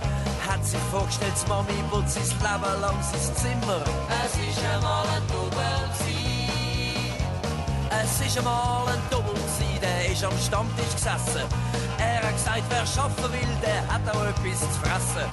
[0.46, 3.84] Hat sich vorgestellt, die Mami putzt sein Leben lang sein Zimmer.
[4.26, 5.50] Es ist einmal ein Double
[8.02, 9.34] es ist einmal ein Double
[9.82, 11.48] der ist am Stammtisch gesessen.
[12.00, 15.28] Er hat gesagt, wer schaffen will, der hat auch etwas zu fressen.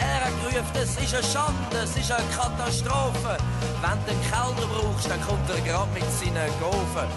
[0.00, 3.36] Er hat gerufen, es ist eine Schande, es ist eine Katastrophe.
[3.80, 7.08] Wenn du einen Kellner brauchst, dann kommt er grad mit seinen Gofen.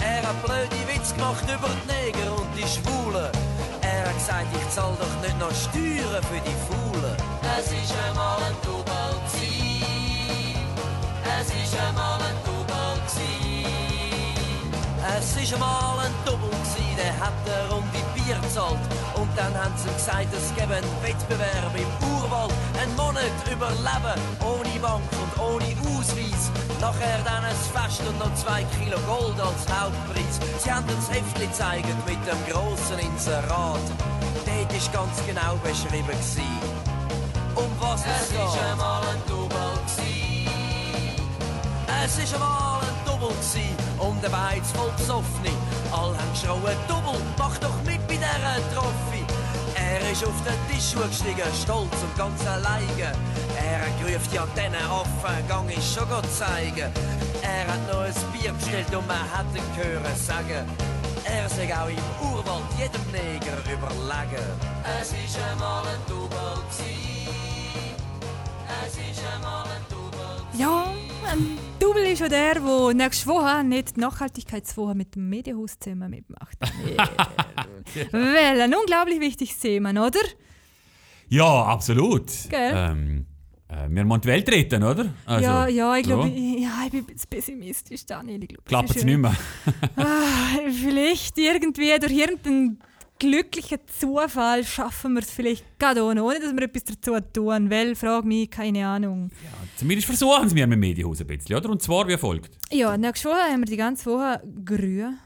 [0.00, 3.30] Er hat blöde Witz gemacht über die Neger und die Schwulen.
[3.82, 7.16] Er hat gesagt, ich zahl doch nicht noch Steuern für die Faulen.
[7.58, 8.90] Es ist einmal ein Double.
[11.40, 12.60] Es ist einmal ein Double.
[15.18, 16.50] Es ist einmal ein Double
[16.96, 17.89] der hat eine Runde
[18.30, 18.40] Bier.
[19.14, 22.52] Und dann haben sie gesagt, es gäbe einen Wettbewerb im Urwald.
[22.80, 26.50] Einen Monat überleben, ohne Bank und ohne Ausweis.
[26.80, 30.38] Nachher dann ein Fest und noch zwei Kilo Gold als Hauptpreis.
[30.58, 33.86] Sie haben uns Heftli gezeigt mit dem grossen Inserat.
[34.46, 36.42] Dort ist ganz genau beschrieben gsi.
[37.54, 38.38] Um was es, geht.
[38.40, 40.48] Es ist einmal ein Double gsi.
[42.04, 45.50] Es ist einmal ein Double gsi und der Beiz voll besoffene.
[45.92, 49.24] All haben geschrauen, Double, mach doch mit bei dieser Trophy.
[49.74, 53.12] Er ist auf den Tisch gestiegen, stolz und ganz alleine.
[53.58, 56.92] Er hat gerufen, ja, diesen Affen gang ich schon go zeigen.
[57.42, 60.66] Er hat noch ein Bier bestellt und man hat ihn hören sagen.
[61.24, 64.46] Er sei auch im Urwald jedem Neger überlegen.
[65.00, 67.28] Es ist einmal ein Double gsi.
[68.86, 70.86] Es ist einmal ein Double Ja,
[71.30, 76.10] ein Double ist ja der, der nächste Woche nicht die Nachhaltigkeitswoche mit dem Medienhaus zusammen
[76.10, 76.58] mitmacht.
[78.12, 80.20] Weil ein unglaublich wichtiges Thema, oder?
[81.28, 82.30] Ja, absolut.
[82.50, 82.72] Gell?
[82.74, 83.26] Ähm,
[83.68, 85.14] äh, wir müssen die Welt retten, oder?
[85.24, 86.34] Also, ja, ja, ich glaube, ja.
[86.34, 88.46] ich, ja, ich bin ein bisschen pessimistisch, Daniel.
[88.64, 89.34] Klappt es nicht mehr.
[89.96, 92.78] Ah, vielleicht irgendwie durch irgendeinen
[93.20, 97.70] glücklichen Zufall schaffen wir es vielleicht gerade ohne, ohne dass wir etwas dazu tun.
[97.70, 99.30] Weil, frag mich, keine Ahnung.
[99.76, 101.70] Zumindest versuchen sie mir mit dem Medienhaus ein bisschen, oder?
[101.70, 102.50] Und zwar wie folgt.
[102.72, 105.18] Ja, nächste Woche haben wir die ganze Woche grün.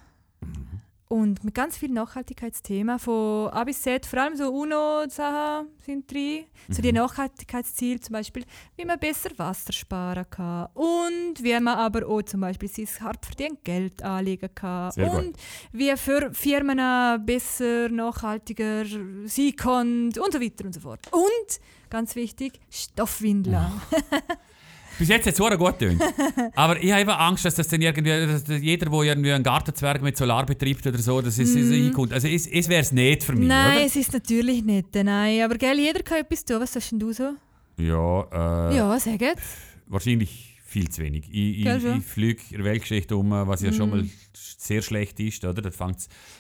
[1.09, 6.45] Und mit ganz vielen Nachhaltigkeitsthemen von A bis Z, vor allem so UNO-Sachen sind drin.
[6.69, 8.45] So die Nachhaltigkeitsziele zum Beispiel,
[8.77, 10.69] wie man besser Wasser sparen kann.
[10.75, 14.93] Und wie man aber auch zum Beispiel sein hart verdient Geld anlegen kann.
[14.93, 15.19] Sehr gut.
[15.19, 15.37] und
[15.73, 21.07] wie für Firmen besser, nachhaltiger sein können und so weiter und so fort.
[21.13, 21.61] Und,
[21.91, 23.57] ganz wichtig, Stoffwindeln.
[24.99, 26.03] Bis jetzt hat es sehr gut getönt.
[26.55, 30.03] Aber ich habe eben Angst, dass das dann irgendwie, dass jeder, der irgendwie einen Gartenzwerg
[30.03, 32.13] mit Solar betreibt oder so, dass es, es reinkommt.
[32.13, 33.49] Also es, es wäre es nicht für mich, Mhm.
[33.49, 33.87] Nein, oder?
[33.87, 34.95] es ist natürlich nicht.
[34.95, 36.61] Nein, aber gell, jeder kann etwas tun.
[36.61, 37.35] Was sagst denn du so?
[37.77, 39.43] Ja, äh, Ja, sag jetzt.
[39.87, 41.25] wahrscheinlich viel zu wenig.
[41.31, 41.65] Ich, ich?
[41.67, 41.99] Mhm.
[41.99, 45.63] ich fliege in der Weltgeschichte um, was ja schon mal sehr schlecht ist, oder?
[45.63, 45.99] Das fängt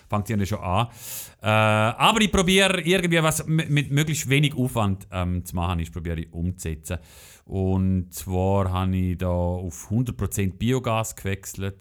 [0.08, 0.88] fängt ja schon an.
[1.42, 5.92] Äh, aber ich probiere irgendwie was m- mit möglichst wenig Aufwand ähm, zu machen, ich
[5.92, 6.98] probiere ich umzusetzen.
[7.44, 11.76] Und zwar habe ich da auf 100% Biogas gewechselt.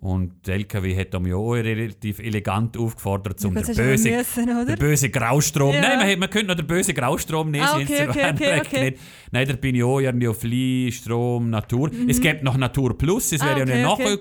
[0.00, 4.46] Und der LKW hat da mich auch relativ elegant aufgefordert, um Ja, den bösen, müssen,
[4.68, 5.74] der böse Graustrom.
[5.74, 5.80] Ja.
[5.80, 7.66] Nein, man, hat- man könnte noch den bösen Graustrom nehmen.
[7.68, 8.96] Ah, okay, es okay, okay, okay.
[9.32, 11.90] Nein, da bin ich auch irgendwie auf Fly, Strom, Natur.
[12.06, 14.18] Es gibt noch Natur Plus, das Ah, wäre ja okay, nicht okay.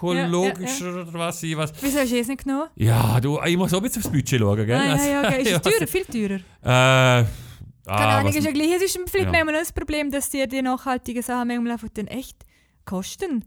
[0.00, 1.72] ökologischer oder was ich was.
[1.80, 2.68] Wieso hast du es nicht genommen?
[2.74, 4.76] Ja, du, ich muss auch ein bisschen aufs Budget schauen, gell?
[4.76, 5.36] Ah, ja, ja, okay.
[5.42, 5.86] Ist es ja, teurer?
[5.86, 6.04] Viel
[6.62, 7.20] teurer?
[7.20, 7.24] Äh,
[7.86, 8.72] Keine ah, Ahnung, ist ja gleich.
[8.76, 9.32] Es ist vielleicht Ja.
[9.32, 12.36] manchmal das Problem, dass dir die nachhaltigen Sachen manchmal einfach dann echt
[12.84, 13.44] kosten.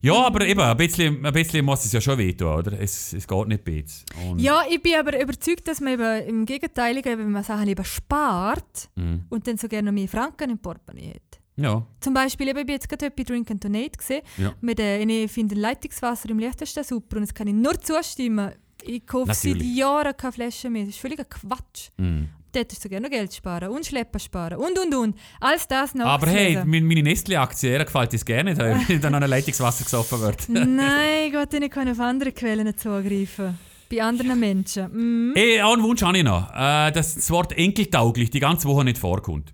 [0.00, 2.78] ja, aber eben, ein bisschen, ein bisschen muss es ja schon wehtun, oder?
[2.80, 4.04] Es, es geht nicht besser.
[4.36, 8.90] Ja, ich bin aber überzeugt, dass man eben im Gegenteil, wenn man Sachen lieber spart
[8.96, 9.24] Mhm.
[9.30, 11.40] und dann so gerne noch mehr Franken im Portemonnaie hat.
[11.56, 11.86] Ja.
[12.00, 14.22] Zum Beispiel, eben, ich bin jetzt gerade bei Drink and Donate gesehen.
[14.36, 14.52] Ja.
[14.60, 18.52] Mit, äh, ich finde Leitungswasser im Liechtenstein super und das kann ich nur zustimmen.
[18.82, 19.62] Ich kaufe seit.
[19.62, 20.82] Jahren keine Flasche mehr.
[20.84, 21.90] Das ist völliger Quatsch.
[21.96, 22.28] Mhm.
[22.54, 25.18] Dort ist so gerne noch Geld sparen und Schlepper sparen und und und.
[25.40, 26.06] Alles das noch.
[26.06, 30.48] Aber hey, meine Nestle-Aktie, ihr gefällt das gerne, wenn dann an ein Leitungswasser gesoffen wird.
[30.48, 33.58] Nein, Gott, ich kann auf andere Quellen zugreifen.
[33.90, 34.92] Bei anderen Menschen.
[34.92, 35.32] Mhm.
[35.34, 38.98] Hey, einen Wunsch habe ich noch, äh, dass das Wort enkeltauglich die ganze Woche nicht
[38.98, 39.52] vorkommt.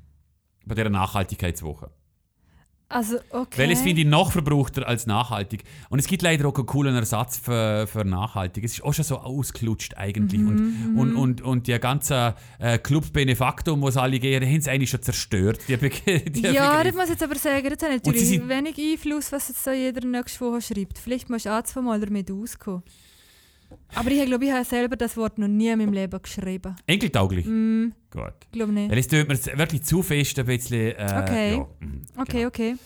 [0.67, 1.91] Bei dieser Nachhaltigkeitswoche.
[2.91, 3.57] Also, okay.
[3.57, 5.63] Weil es finde ich noch verbrauchter als nachhaltig.
[5.91, 8.65] Und es gibt leider auch keinen coolen Ersatz für, für nachhaltig.
[8.65, 10.41] Es ist auch schon so ausgelutscht eigentlich.
[10.41, 14.61] Mhm, und, und, und, und der ganze äh, Club Benefactum, wo es alle gehen, haben
[14.61, 15.61] sie eigentlich schon zerstört.
[15.69, 15.77] Die,
[16.31, 16.95] die ja, das Begriff.
[16.97, 20.41] muss ich jetzt aber sagen, das hat natürlich wenig Einfluss, was jetzt so jeder nächste
[20.41, 20.99] Woche schreibt.
[20.99, 22.83] Vielleicht musst du auch zweimal damit auskommen.
[23.95, 26.77] Aber ich glaube, ich habe selber das Wort noch nie in meinem Leben geschrieben.
[26.87, 27.47] Enkeltauglich?
[27.47, 28.33] Mm, Gut.
[28.45, 28.91] ich glaube nicht.
[28.91, 30.97] Weil es tut mir wirklich zu fest ein bisschen.
[30.97, 31.53] Äh, Okay.
[31.53, 32.49] Ja, mhm, Okay, genau.
[32.49, 32.77] okay.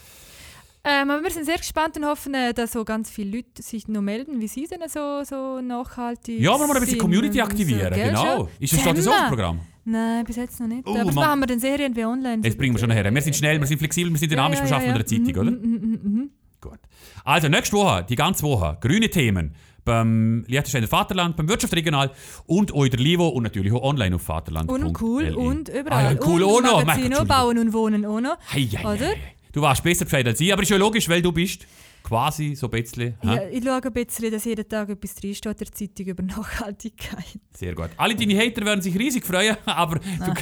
[0.86, 3.88] Ähm, aber wir sind sehr gespannt und hoffen, äh, dass so ganz viele Leute sich
[3.88, 7.44] noch melden, wie sie denn so, so nachhaltig Ja, aber mal ein bisschen Community so,
[7.44, 8.36] aktivieren, gell, genau.
[8.36, 8.48] schon?
[8.60, 9.28] Ist das steht das?
[9.28, 9.60] Programm?
[9.86, 10.86] Nein, bis jetzt noch nicht.
[10.86, 12.42] Oh, aber das machen wir dann Serien wie online.
[12.42, 13.14] Das bringen wir schon nachher.
[13.14, 15.50] Wir sind schnell, wir sind flexibel, wir sind dynamisch, wir schaffen eine Zeitung, oder?
[15.52, 16.30] Mhm, mhm, mhm, mhm.
[16.60, 16.78] Gut.
[17.24, 19.54] Also, nächste Woche, die ganze Woche, grüne Themen
[19.84, 22.10] beim Liechtensteiner Vaterland, beim Wirtschaftsregional
[22.46, 24.70] und auch in der Livo und natürlich auch online auf Vaterland.
[24.70, 26.06] Und cool und überall.
[26.06, 27.18] Ah, ja, cool und auch noch.
[27.18, 28.36] Auch, bauen und wohnen auch noch.
[28.52, 29.08] Hei, hei, Oder?
[29.08, 29.34] hei.
[29.52, 31.66] Du warst besser Bescheid als ich, aber ist ja logisch, weil du bist
[32.04, 33.14] quasi so ein bisschen.
[33.22, 37.24] Ja, ich schaue ein bisschen, dass jeden Tag etwas drinsteht der Zeitung über Nachhaltigkeit.
[37.56, 37.90] Sehr gut.
[37.96, 40.34] Alle deine Hater werden sich riesig freuen, aber du,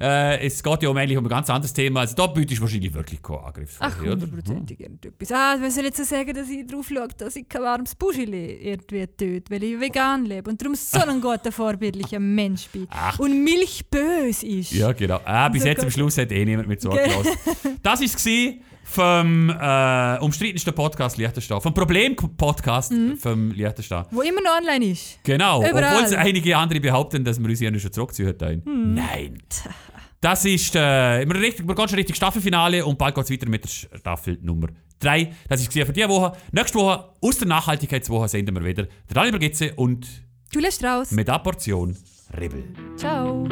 [0.00, 2.00] äh, es geht ja um, eigentlich um ein ganz anderes Thema.
[2.00, 5.30] Also da bietest du wahrscheinlich wirklich keine Angriffsfläche, Ach, hundertprozentig irgendetwas.
[5.32, 8.54] Ah, was soll jetzt so sagen, dass ich darauf schaue, dass ich kein warmes Buscheli
[8.62, 12.86] irgendwie töte, weil ich vegan lebe und darum so ein guter, vorbildlicher Mensch bin.
[12.90, 13.18] Ach.
[13.18, 14.72] Und Milch böse ist.
[14.72, 15.20] Ja, genau.
[15.24, 15.90] Ah, bis So jetzt am.
[15.90, 16.90] Schluss hat eh niemand mit Gell.
[16.90, 17.78] zugelassen.
[17.82, 18.16] Das war es
[18.84, 21.60] vom äh, umstrittensten Podcast Liechtenstein.
[21.60, 23.16] Vom Problem-Podcast Mhm.
[23.16, 24.04] vom Liechtenstein.
[24.10, 25.18] Wo immer noch online ist.
[25.24, 25.60] Genau.
[25.68, 26.02] Überall.
[26.04, 28.62] Obwohl einige andere behaupten, dass wir uns ja schon zurückziehen haben.
[28.64, 28.94] Hm.
[28.94, 29.38] Nein.
[30.20, 33.48] Das ist äh, wir, richtig, wir gehen schon richtig Staffelfinale und bald geht es weiter
[33.48, 33.68] mit der
[33.98, 34.68] Staffel Nummer
[35.00, 35.32] 3.
[35.48, 36.32] Das ist für diese Woche.
[36.52, 40.06] Nächste Woche aus der Nachhaltigkeitswoche senden wir wieder der Daniel Bergitze und
[40.52, 41.10] Julia Strauss.
[41.10, 41.96] mit der Portion
[42.38, 42.64] Rebel.
[42.96, 43.46] Ciao.